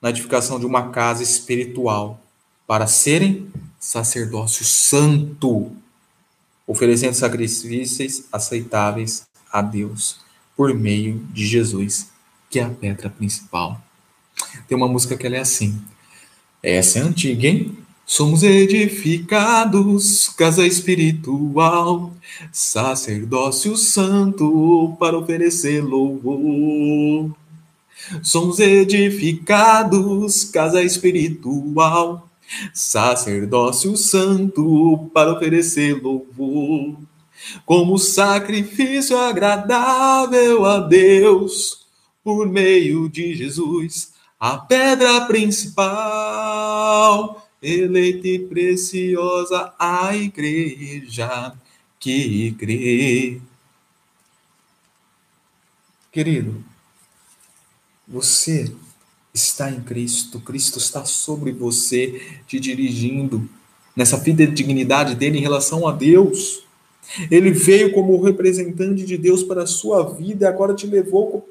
na 0.01 0.09
edificação 0.09 0.59
de 0.59 0.65
uma 0.65 0.89
casa 0.89 1.23
espiritual 1.23 2.19
para 2.67 2.85
serem 2.85 3.49
sacerdócio 3.87 4.65
santo, 4.65 5.71
oferecendo 6.67 7.13
sacrifícios 7.13 8.25
aceitáveis 8.33 9.25
a 9.49 9.61
Deus 9.61 10.19
por 10.57 10.73
meio 10.73 11.25
de 11.31 11.47
Jesus, 11.47 12.09
que 12.49 12.59
é 12.59 12.63
a 12.63 12.69
pedra 12.69 13.09
principal. 13.09 13.81
Tem 14.67 14.77
uma 14.77 14.89
música 14.89 15.15
que 15.15 15.25
ela 15.25 15.37
é 15.37 15.39
assim. 15.39 15.81
Essa 16.61 16.99
é 16.99 17.01
antiga, 17.01 17.47
hein? 17.47 17.77
Somos 18.05 18.43
edificados, 18.43 20.27
casa 20.35 20.67
espiritual, 20.67 22.13
sacerdócio 22.51 23.77
santo 23.77 24.97
para 24.99 25.17
oferecer 25.17 25.81
louvor. 25.81 27.33
Somos 28.21 28.59
edificados, 28.59 30.43
casa 30.43 30.83
espiritual, 30.83 32.26
sacerdócio 32.73 33.95
santo 33.97 35.09
para 35.13 35.33
oferecer 35.33 36.01
louvor, 36.01 36.97
como 37.65 37.97
sacrifício 37.97 39.17
agradável 39.17 40.65
a 40.65 40.79
Deus, 40.79 41.85
por 42.23 42.47
meio 42.47 43.07
de 43.07 43.35
Jesus, 43.35 44.13
a 44.39 44.57
pedra 44.57 45.21
principal 45.25 46.27
eleita 47.61 48.27
e 48.27 48.39
preciosa 48.39 49.73
a 49.79 50.15
igreja 50.15 51.53
que 51.99 52.51
crê. 52.53 53.41
Querido, 56.11 56.63
você 58.07 58.73
está 59.37 59.71
em 59.71 59.79
Cristo, 59.81 60.39
Cristo 60.39 60.79
está 60.79 61.05
sobre 61.05 61.51
você, 61.51 62.39
te 62.47 62.59
dirigindo 62.59 63.47
nessa 63.95 64.19
fidedignidade 64.19 65.15
dele 65.15 65.37
em 65.37 65.41
relação 65.41 65.87
a 65.87 65.91
Deus. 65.91 66.63
Ele 67.31 67.51
veio 67.51 67.93
como 67.93 68.21
representante 68.21 69.05
de 69.05 69.17
Deus 69.17 69.43
para 69.43 69.63
a 69.63 69.67
sua 69.67 70.03
vida 70.03 70.45
e 70.45 70.47
agora 70.47 70.73
te 70.73 70.85
levou, 70.85 71.49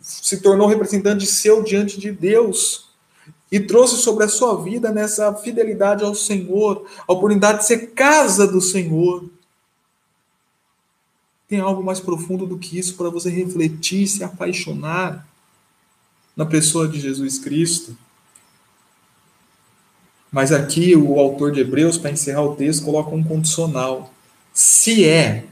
se 0.00 0.40
tornou 0.40 0.68
representante 0.68 1.26
seu 1.26 1.62
diante 1.62 2.00
de 2.00 2.10
Deus 2.10 2.86
e 3.50 3.60
trouxe 3.60 3.96
sobre 3.96 4.24
a 4.24 4.28
sua 4.28 4.62
vida 4.62 4.90
nessa 4.90 5.34
fidelidade 5.34 6.04
ao 6.04 6.14
Senhor, 6.14 6.86
a 7.06 7.12
oportunidade 7.12 7.58
de 7.58 7.66
ser 7.66 7.88
casa 7.88 8.46
do 8.46 8.60
Senhor. 8.60 9.28
Tem 11.48 11.60
algo 11.60 11.84
mais 11.84 12.00
profundo 12.00 12.46
do 12.46 12.58
que 12.58 12.78
isso 12.78 12.96
para 12.96 13.10
você 13.10 13.30
refletir, 13.30 14.06
se 14.08 14.24
apaixonar 14.24 15.26
na 16.36 16.44
pessoa 16.44 16.86
de 16.86 17.00
Jesus 17.00 17.38
Cristo. 17.38 17.96
Mas 20.30 20.52
aqui 20.52 20.94
o 20.94 21.18
autor 21.18 21.50
de 21.50 21.60
Hebreus, 21.60 21.96
para 21.96 22.10
encerrar 22.10 22.42
o 22.42 22.54
texto, 22.54 22.84
coloca 22.84 23.14
um 23.14 23.24
condicional. 23.24 24.12
Se 24.52 25.04
é 25.04 25.46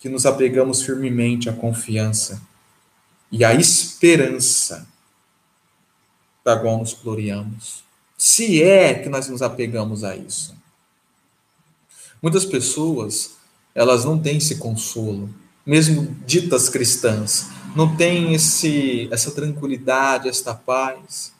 que 0.00 0.08
nos 0.08 0.26
apegamos 0.26 0.82
firmemente 0.82 1.48
à 1.48 1.52
confiança 1.52 2.42
e 3.30 3.44
à 3.44 3.54
esperança 3.54 4.88
da 6.44 6.58
qual 6.58 6.78
nos 6.78 6.92
gloriamos. 6.92 7.84
Se 8.18 8.62
é 8.62 8.94
que 8.94 9.08
nós 9.08 9.28
nos 9.28 9.42
apegamos 9.42 10.02
a 10.02 10.16
isso. 10.16 10.56
Muitas 12.20 12.44
pessoas, 12.44 13.36
elas 13.74 14.04
não 14.04 14.18
têm 14.18 14.38
esse 14.38 14.56
consolo, 14.56 15.32
mesmo 15.64 16.16
ditas 16.26 16.68
cristãs, 16.68 17.46
não 17.74 17.96
têm 17.96 18.34
esse, 18.34 19.08
essa 19.10 19.30
tranquilidade, 19.30 20.28
esta 20.28 20.54
paz, 20.54 21.32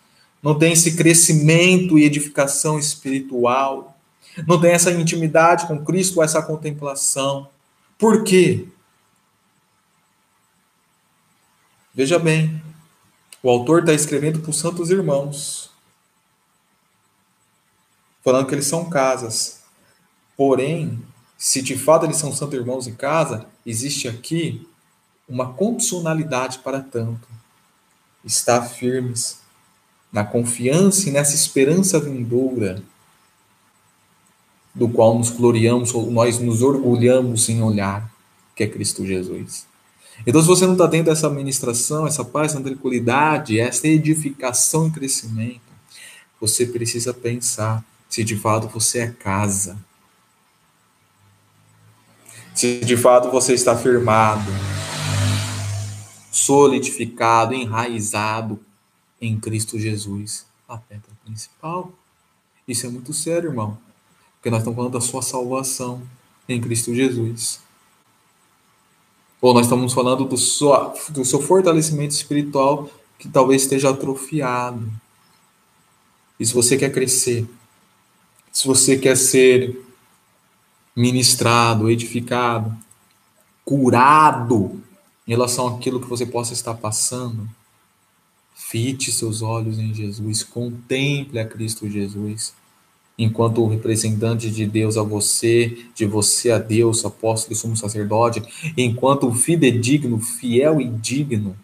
não 0.42 0.58
tem 0.58 0.72
esse 0.72 0.96
crescimento 0.96 1.98
e 1.98 2.04
edificação 2.04 2.78
espiritual, 2.78 3.96
não 4.46 4.60
tem 4.60 4.72
essa 4.72 4.90
intimidade 4.90 5.66
com 5.66 5.84
Cristo, 5.84 6.22
essa 6.22 6.42
contemplação. 6.42 7.48
Por 7.98 8.24
quê? 8.24 8.66
Veja 11.94 12.18
bem, 12.18 12.62
o 13.42 13.50
autor 13.50 13.80
está 13.80 13.92
escrevendo 13.92 14.40
para 14.40 14.50
os 14.50 14.58
santos 14.58 14.90
irmãos, 14.90 15.70
falando 18.24 18.46
que 18.46 18.54
eles 18.54 18.66
são 18.66 18.88
casas. 18.88 19.60
Porém, 20.36 21.02
se 21.36 21.60
de 21.60 21.76
fato 21.76 22.06
eles 22.06 22.16
são 22.16 22.32
santos 22.32 22.58
irmãos 22.58 22.86
em 22.86 22.94
casa, 22.94 23.46
existe 23.66 24.08
aqui 24.08 24.66
uma 25.32 25.54
condicionalidade 25.54 26.58
para 26.58 26.80
tanto. 26.80 27.26
Estar 28.22 28.62
firmes 28.62 29.38
na 30.12 30.24
confiança 30.24 31.08
e 31.08 31.12
nessa 31.12 31.34
esperança 31.34 31.98
vindoura, 31.98 32.82
do 34.74 34.88
qual 34.88 35.16
nos 35.16 35.30
gloriamos, 35.30 35.94
ou 35.94 36.10
nós 36.10 36.38
nos 36.38 36.62
orgulhamos 36.62 37.48
em 37.48 37.62
olhar, 37.62 38.12
que 38.54 38.62
é 38.62 38.66
Cristo 38.66 39.06
Jesus. 39.06 39.66
Então, 40.26 40.40
se 40.40 40.46
você 40.46 40.66
não 40.66 40.74
está 40.74 40.86
tendo 40.86 41.10
essa 41.10 41.26
administração, 41.26 42.06
essa 42.06 42.24
paz, 42.24 42.52
essa 42.52 42.62
tranquilidade, 42.62 43.58
essa 43.58 43.88
edificação 43.88 44.88
e 44.88 44.90
crescimento, 44.90 45.60
você 46.38 46.66
precisa 46.66 47.14
pensar 47.14 47.82
se 48.08 48.22
de 48.22 48.36
fato 48.36 48.68
você 48.68 49.00
é 49.00 49.10
casa. 49.10 49.78
Se 52.54 52.80
de 52.80 52.96
fato 52.96 53.30
você 53.30 53.54
está 53.54 53.74
firmado, 53.74 54.50
solidificado, 56.44 57.54
enraizado 57.54 58.58
em 59.20 59.38
Cristo 59.38 59.78
Jesus, 59.78 60.46
a 60.68 60.76
pedra 60.76 61.10
principal. 61.24 61.92
Isso 62.66 62.86
é 62.86 62.88
muito 62.88 63.12
sério, 63.12 63.50
irmão, 63.50 63.78
porque 64.34 64.50
nós 64.50 64.60
estamos 64.60 64.76
falando 64.76 64.92
da 64.92 65.00
sua 65.00 65.22
salvação 65.22 66.02
em 66.48 66.60
Cristo 66.60 66.94
Jesus. 66.94 67.60
Ou 69.40 69.54
nós 69.54 69.66
estamos 69.66 69.92
falando 69.92 70.24
do, 70.24 70.36
sua, 70.36 70.94
do 71.10 71.24
seu 71.24 71.40
fortalecimento 71.40 72.14
espiritual 72.14 72.90
que 73.18 73.28
talvez 73.28 73.62
esteja 73.62 73.90
atrofiado. 73.90 74.90
E 76.38 76.46
se 76.46 76.54
você 76.54 76.76
quer 76.76 76.90
crescer, 76.90 77.46
se 78.52 78.66
você 78.66 78.98
quer 78.98 79.16
ser 79.16 79.80
ministrado, 80.94 81.90
edificado, 81.90 82.76
curado 83.64 84.82
em 85.26 85.30
relação 85.30 85.66
àquilo 85.68 86.00
que 86.00 86.08
você 86.08 86.26
possa 86.26 86.52
estar 86.52 86.74
passando, 86.74 87.48
fite 88.54 89.12
seus 89.12 89.42
olhos 89.42 89.78
em 89.78 89.94
Jesus, 89.94 90.42
contemple 90.42 91.38
a 91.38 91.46
Cristo 91.46 91.88
Jesus 91.88 92.54
enquanto 93.18 93.66
representante 93.66 94.50
de 94.50 94.66
Deus 94.66 94.96
a 94.96 95.02
você, 95.02 95.86
de 95.94 96.04
você 96.06 96.50
a 96.50 96.58
Deus, 96.58 97.04
apóstolo 97.04 97.52
e 97.52 97.56
sumo 97.56 97.76
sacerdote, 97.76 98.42
enquanto 98.76 99.32
fidedigno, 99.32 100.18
fiel 100.18 100.80
e 100.80 100.88
digno 100.88 101.56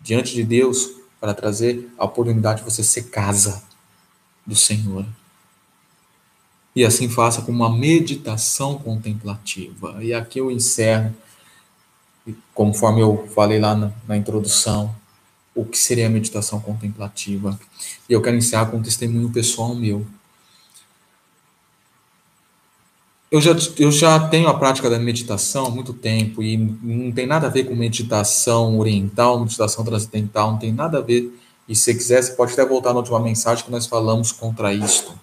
diante 0.00 0.34
de 0.34 0.42
Deus 0.42 0.90
para 1.20 1.34
trazer 1.34 1.88
a 1.98 2.04
oportunidade 2.04 2.60
de 2.60 2.70
você 2.70 2.82
ser 2.82 3.04
casa 3.04 3.62
do 4.46 4.56
Senhor. 4.56 5.06
E 6.74 6.84
assim 6.84 7.08
faça 7.08 7.42
com 7.42 7.52
uma 7.52 7.70
meditação 7.70 8.78
contemplativa. 8.78 10.02
E 10.02 10.14
aqui 10.14 10.38
eu 10.38 10.50
encerro, 10.50 11.14
conforme 12.54 13.00
eu 13.00 13.28
falei 13.34 13.58
lá 13.58 13.74
na, 13.74 13.92
na 14.06 14.16
introdução, 14.16 14.94
o 15.54 15.64
que 15.64 15.76
seria 15.76 16.06
a 16.06 16.10
meditação 16.10 16.60
contemplativa. 16.60 17.58
E 18.08 18.12
eu 18.12 18.22
quero 18.22 18.36
encerrar 18.36 18.66
com 18.66 18.78
um 18.78 18.82
testemunho 18.82 19.30
pessoal 19.30 19.74
meu. 19.74 20.06
eu 23.32 23.40
já, 23.40 23.56
eu 23.78 23.90
já 23.90 24.28
tenho 24.28 24.46
a 24.46 24.52
prática 24.52 24.90
da 24.90 24.98
meditação 24.98 25.64
há 25.64 25.70
muito 25.70 25.94
tempo 25.94 26.42
e 26.42 26.58
não 26.58 27.10
tem 27.10 27.26
nada 27.26 27.46
a 27.46 27.50
ver 27.50 27.64
com 27.64 27.74
meditação 27.74 28.78
oriental, 28.78 29.40
meditação 29.40 29.82
transcendental, 29.82 30.52
não 30.52 30.58
tem 30.58 30.70
nada 30.70 30.98
a 30.98 31.00
ver. 31.00 31.34
E 31.66 31.74
se 31.74 31.94
quiser, 31.94 32.22
você 32.22 32.32
pode 32.32 32.52
até 32.52 32.66
voltar 32.66 32.92
na 32.92 32.98
última 32.98 33.18
mensagem 33.18 33.64
que 33.64 33.70
nós 33.70 33.86
falamos 33.86 34.32
contra 34.32 34.74
isto. 34.74 35.18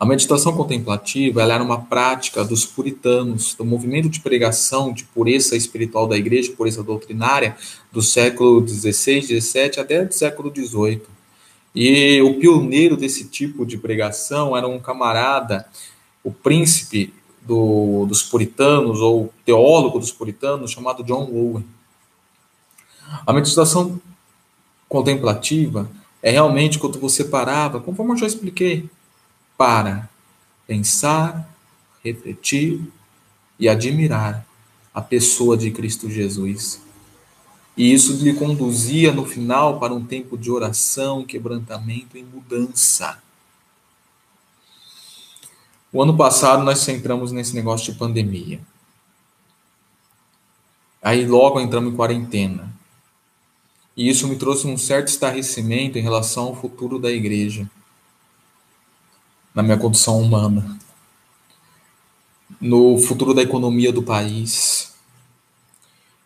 A 0.00 0.06
meditação 0.06 0.52
contemplativa 0.52 1.42
era 1.42 1.62
uma 1.62 1.80
prática 1.80 2.44
dos 2.44 2.64
puritanos, 2.64 3.54
do 3.54 3.64
movimento 3.64 4.08
de 4.08 4.20
pregação 4.20 4.92
de 4.92 5.02
pureza 5.02 5.56
espiritual 5.56 6.06
da 6.06 6.16
igreja, 6.16 6.52
pureza 6.52 6.84
doutrinária, 6.84 7.56
do 7.90 8.00
século 8.00 8.66
XVI, 8.66 9.40
XVII 9.40 9.80
até 9.80 10.04
do 10.04 10.14
século 10.14 10.52
XVIII. 10.54 11.02
E 11.74 12.22
o 12.22 12.38
pioneiro 12.38 12.96
desse 12.96 13.24
tipo 13.24 13.66
de 13.66 13.76
pregação 13.76 14.56
era 14.56 14.68
um 14.68 14.78
camarada 14.78 15.66
o 16.22 16.30
príncipe 16.30 17.12
do, 17.42 18.06
dos 18.06 18.22
puritanos, 18.22 19.00
ou 19.00 19.32
teólogo 19.44 19.98
dos 19.98 20.12
puritanos, 20.12 20.70
chamado 20.70 21.02
John 21.02 21.28
Owen. 21.32 21.64
A 23.26 23.32
meditação 23.32 24.00
contemplativa 24.88 25.90
é 26.22 26.30
realmente 26.30 26.78
quando 26.78 27.00
você 27.00 27.24
parava, 27.24 27.80
conforme 27.80 28.12
eu 28.12 28.16
já 28.16 28.26
expliquei, 28.26 28.88
para 29.58 30.08
pensar, 30.66 31.52
refletir 32.02 32.80
e 33.58 33.68
admirar 33.68 34.46
a 34.94 35.02
pessoa 35.02 35.56
de 35.56 35.70
Cristo 35.70 36.08
Jesus. 36.08 36.80
E 37.76 37.92
isso 37.92 38.12
lhe 38.24 38.34
conduzia 38.34 39.12
no 39.12 39.24
final 39.24 39.78
para 39.78 39.92
um 39.92 40.04
tempo 40.04 40.38
de 40.38 40.50
oração, 40.50 41.24
quebrantamento 41.24 42.16
e 42.16 42.22
mudança. 42.22 43.22
O 45.92 46.02
ano 46.02 46.16
passado 46.16 46.62
nós 46.62 46.86
entramos 46.88 47.32
nesse 47.32 47.54
negócio 47.54 47.92
de 47.92 47.98
pandemia. 47.98 48.60
Aí 51.02 51.26
logo 51.26 51.60
entramos 51.60 51.92
em 51.92 51.96
quarentena. 51.96 52.72
E 53.96 54.08
isso 54.08 54.28
me 54.28 54.36
trouxe 54.36 54.66
um 54.66 54.76
certo 54.76 55.08
estarrecimento 55.08 55.98
em 55.98 56.02
relação 56.02 56.48
ao 56.48 56.56
futuro 56.56 56.98
da 56.98 57.10
igreja, 57.10 57.68
na 59.58 59.62
minha 59.64 59.76
condição 59.76 60.20
humana, 60.20 60.78
no 62.60 62.96
futuro 62.96 63.34
da 63.34 63.42
economia 63.42 63.92
do 63.92 64.04
país, 64.04 64.94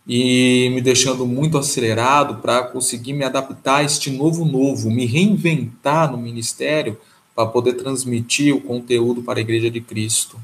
e 0.07 0.69
me 0.75 0.83
deixando 0.83 1.27
muito 1.27 1.57
acelerado 1.57 2.43
para 2.43 2.63
conseguir 2.65 3.15
me 3.15 3.25
adaptar 3.25 3.77
a 3.77 3.85
este 3.85 4.11
novo 4.11 4.45
novo, 4.45 4.91
me 4.91 5.07
reinventar 5.07 6.13
no 6.13 6.19
ministério 6.19 7.01
para 7.35 7.49
poder 7.49 7.73
transmitir 7.73 8.55
o 8.55 8.61
conteúdo 8.61 9.23
para 9.23 9.39
a 9.39 9.41
Igreja 9.41 9.71
de 9.71 9.81
Cristo. 9.81 10.39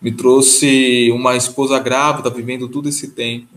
Me 0.00 0.12
trouxe 0.12 1.10
uma 1.10 1.34
esposa 1.34 1.76
grávida 1.80 2.30
vivendo 2.30 2.68
todo 2.68 2.88
esse 2.88 3.08
tempo. 3.08 3.56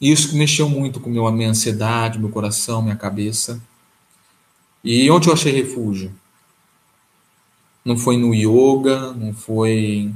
Isso 0.00 0.36
mexeu 0.36 0.68
muito 0.68 1.00
com 1.00 1.26
a 1.26 1.32
minha 1.32 1.50
ansiedade, 1.50 2.20
meu 2.20 2.28
coração, 2.28 2.80
minha 2.80 2.94
cabeça. 2.94 3.60
E 4.84 5.10
onde 5.10 5.26
eu 5.26 5.34
achei 5.34 5.50
refúgio? 5.50 6.12
Não 7.84 7.96
foi 7.96 8.16
no 8.16 8.34
yoga, 8.34 9.12
não 9.12 9.34
foi 9.34 10.10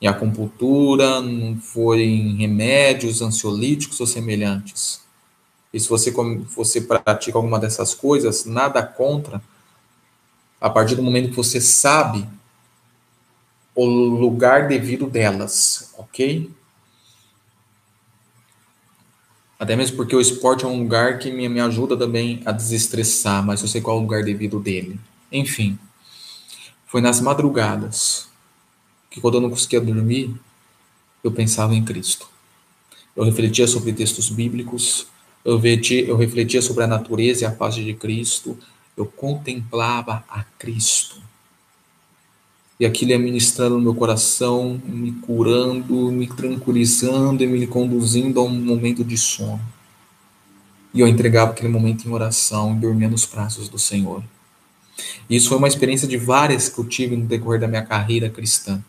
em 0.00 0.06
acupuntura, 0.06 1.20
não 1.20 1.58
foi 1.58 2.02
em 2.02 2.36
remédios 2.36 3.20
ansiolíticos 3.20 3.98
ou 4.00 4.06
semelhantes. 4.06 5.02
E 5.72 5.80
se 5.80 5.88
você, 5.88 6.12
você 6.54 6.80
pratica 6.80 7.36
alguma 7.36 7.58
dessas 7.58 7.94
coisas, 7.94 8.44
nada 8.44 8.82
contra, 8.82 9.42
a 10.60 10.70
partir 10.70 10.94
do 10.94 11.02
momento 11.02 11.30
que 11.30 11.36
você 11.36 11.60
sabe 11.60 12.26
o 13.74 13.84
lugar 13.84 14.66
devido 14.66 15.08
delas, 15.08 15.92
ok? 15.96 16.50
Até 19.58 19.74
mesmo 19.74 19.96
porque 19.96 20.14
o 20.14 20.20
esporte 20.20 20.64
é 20.64 20.68
um 20.68 20.78
lugar 20.78 21.18
que 21.18 21.32
me, 21.32 21.48
me 21.48 21.60
ajuda 21.60 21.96
também 21.96 22.40
a 22.44 22.52
desestressar, 22.52 23.44
mas 23.44 23.60
eu 23.60 23.68
sei 23.68 23.80
qual 23.80 23.96
é 23.96 23.98
o 23.98 24.02
lugar 24.02 24.22
devido 24.22 24.60
dele. 24.60 24.98
Enfim, 25.30 25.78
foi 26.88 27.00
nas 27.02 27.20
madrugadas 27.20 28.28
que 29.10 29.20
quando 29.20 29.34
eu 29.34 29.40
não 29.40 29.50
conseguia 29.50 29.80
dormir, 29.80 30.34
eu 31.22 31.30
pensava 31.30 31.74
em 31.74 31.84
Cristo. 31.84 32.28
Eu 33.14 33.24
refletia 33.24 33.66
sobre 33.66 33.92
textos 33.92 34.30
bíblicos, 34.30 35.06
eu 35.44 35.60
eu 35.62 36.16
refletia 36.16 36.62
sobre 36.62 36.84
a 36.84 36.86
natureza 36.86 37.44
e 37.44 37.46
a 37.46 37.50
paz 37.50 37.74
de 37.74 37.94
Cristo, 37.94 38.58
eu 38.96 39.06
contemplava 39.06 40.24
a 40.28 40.42
Cristo. 40.58 41.20
E 42.80 42.86
aquilo 42.86 43.10
ia 43.10 43.18
ministrando 43.18 43.76
no 43.76 43.82
meu 43.82 43.94
coração, 43.94 44.80
me 44.84 45.12
curando, 45.12 46.10
me 46.10 46.26
tranquilizando 46.26 47.42
e 47.42 47.46
me 47.46 47.66
conduzindo 47.66 48.40
a 48.40 48.44
um 48.44 48.50
momento 48.50 49.04
de 49.04 49.16
sono. 49.16 49.60
E 50.94 51.00
eu 51.00 51.08
entregava 51.08 51.50
aquele 51.50 51.68
momento 51.68 52.06
em 52.06 52.12
oração 52.12 52.72
e 52.72 52.80
dormia 52.80 53.08
nos 53.08 53.26
braços 53.26 53.68
do 53.68 53.78
Senhor. 53.78 54.22
E 55.28 55.36
isso 55.36 55.48
foi 55.48 55.58
uma 55.58 55.68
experiência 55.68 56.08
de 56.08 56.16
várias 56.16 56.68
que 56.68 56.78
eu 56.78 56.84
tive 56.84 57.16
no 57.16 57.26
decorrer 57.26 57.60
da 57.60 57.68
minha 57.68 57.84
carreira 57.84 58.28
cristã. 58.28 58.82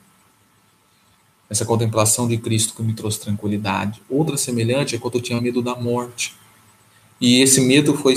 Essa 1.49 1.65
contemplação 1.65 2.27
de 2.27 2.37
Cristo 2.37 2.75
que 2.75 2.83
me 2.83 2.93
trouxe 2.93 3.19
tranquilidade. 3.19 4.01
Outra 4.09 4.37
semelhante 4.37 4.95
é 4.95 4.99
quando 4.99 5.15
eu 5.15 5.21
tinha 5.21 5.41
medo 5.41 5.61
da 5.61 5.75
morte. 5.75 6.35
E 7.19 7.41
esse 7.41 7.61
medo 7.61 7.95
foi, 7.95 8.15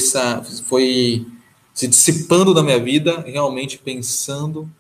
foi 0.67 1.27
se 1.75 1.89
dissipando 1.89 2.55
da 2.55 2.63
minha 2.63 2.79
vida, 2.79 3.23
realmente 3.27 3.79
pensando 3.79 4.71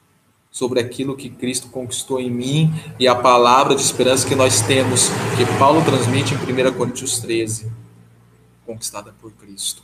sobre 0.50 0.78
aquilo 0.80 1.16
que 1.16 1.30
Cristo 1.30 1.68
conquistou 1.68 2.20
em 2.20 2.30
mim 2.30 2.70
e 3.00 3.08
a 3.08 3.14
palavra 3.14 3.74
de 3.74 3.80
esperança 3.80 4.28
que 4.28 4.34
nós 4.34 4.60
temos, 4.60 5.08
que 5.36 5.58
Paulo 5.58 5.82
transmite 5.82 6.34
em 6.34 6.36
1 6.36 6.74
Coríntios 6.74 7.18
13, 7.20 7.72
conquistada 8.66 9.14
por 9.18 9.32
Cristo. 9.32 9.82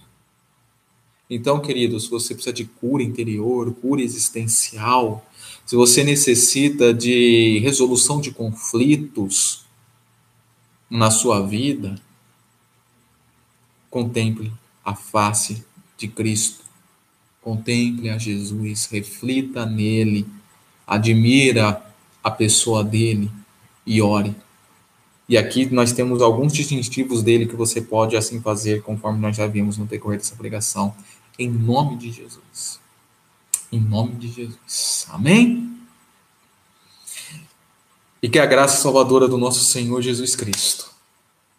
Então, 1.30 1.60
queridos, 1.60 2.04
se 2.04 2.10
você 2.10 2.34
precisa 2.34 2.52
de 2.52 2.64
cura 2.64 3.02
interior, 3.02 3.72
cura 3.74 4.00
existencial, 4.00 5.26
se 5.66 5.76
você 5.76 6.02
necessita 6.02 6.94
de 6.94 7.58
resolução 7.58 8.20
de 8.20 8.30
conflitos 8.30 9.64
na 10.90 11.10
sua 11.10 11.46
vida, 11.46 12.00
contemple 13.90 14.50
a 14.84 14.94
face 14.94 15.62
de 15.98 16.08
Cristo 16.08 16.68
Contemple 17.48 18.10
a 18.10 18.18
Jesus, 18.18 18.86
reflita 18.92 19.64
nele, 19.64 20.26
admira 20.86 21.82
a 22.22 22.30
pessoa 22.30 22.84
dele 22.84 23.30
e 23.86 24.02
ore. 24.02 24.34
E 25.26 25.36
aqui 25.36 25.64
nós 25.72 25.92
temos 25.92 26.20
alguns 26.20 26.52
distintivos 26.52 27.22
dele 27.22 27.46
que 27.46 27.56
você 27.56 27.80
pode 27.80 28.16
assim 28.18 28.40
fazer, 28.42 28.82
conforme 28.82 29.18
nós 29.18 29.34
já 29.34 29.46
vimos 29.46 29.78
no 29.78 29.86
decorrer 29.86 30.18
dessa 30.18 30.36
pregação, 30.36 30.94
em 31.38 31.50
nome 31.50 31.96
de 31.96 32.10
Jesus. 32.10 32.80
Em 33.70 33.80
nome 33.80 34.14
de 34.16 34.28
Jesus. 34.28 35.06
Amém? 35.10 35.78
E 38.20 38.28
que 38.28 38.38
a 38.38 38.46
graça 38.46 38.82
salvadora 38.82 39.28
do 39.28 39.38
nosso 39.38 39.64
Senhor 39.64 40.02
Jesus 40.02 40.34
Cristo, 40.34 40.90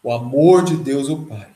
o 0.04 0.12
amor 0.12 0.64
de 0.64 0.76
Deus 0.76 1.08
o 1.08 1.18
Pai 1.26 1.50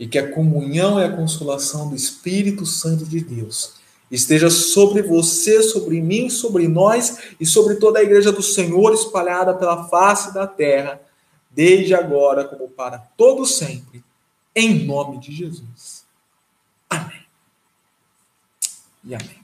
e 0.00 0.08
que 0.08 0.18
a 0.18 0.32
comunhão 0.32 0.98
e 0.98 1.04
a 1.04 1.14
consolação 1.14 1.90
do 1.90 1.94
Espírito 1.94 2.64
Santo 2.64 3.04
de 3.04 3.20
Deus 3.20 3.74
esteja 4.10 4.48
sobre 4.48 5.02
você, 5.02 5.62
sobre 5.62 6.00
mim, 6.00 6.30
sobre 6.30 6.66
nós 6.66 7.34
e 7.38 7.44
sobre 7.44 7.76
toda 7.76 7.98
a 7.98 8.02
igreja 8.02 8.32
do 8.32 8.42
Senhor 8.42 8.94
espalhada 8.94 9.54
pela 9.54 9.88
face 9.88 10.32
da 10.32 10.46
terra, 10.46 10.98
desde 11.50 11.94
agora 11.94 12.44
como 12.44 12.66
para 12.66 12.98
todo 12.98 13.44
sempre, 13.44 14.02
em 14.56 14.86
nome 14.86 15.18
de 15.18 15.32
Jesus. 15.32 16.04
Amém. 16.88 17.19
E 19.04 19.14
amém. 19.14 19.39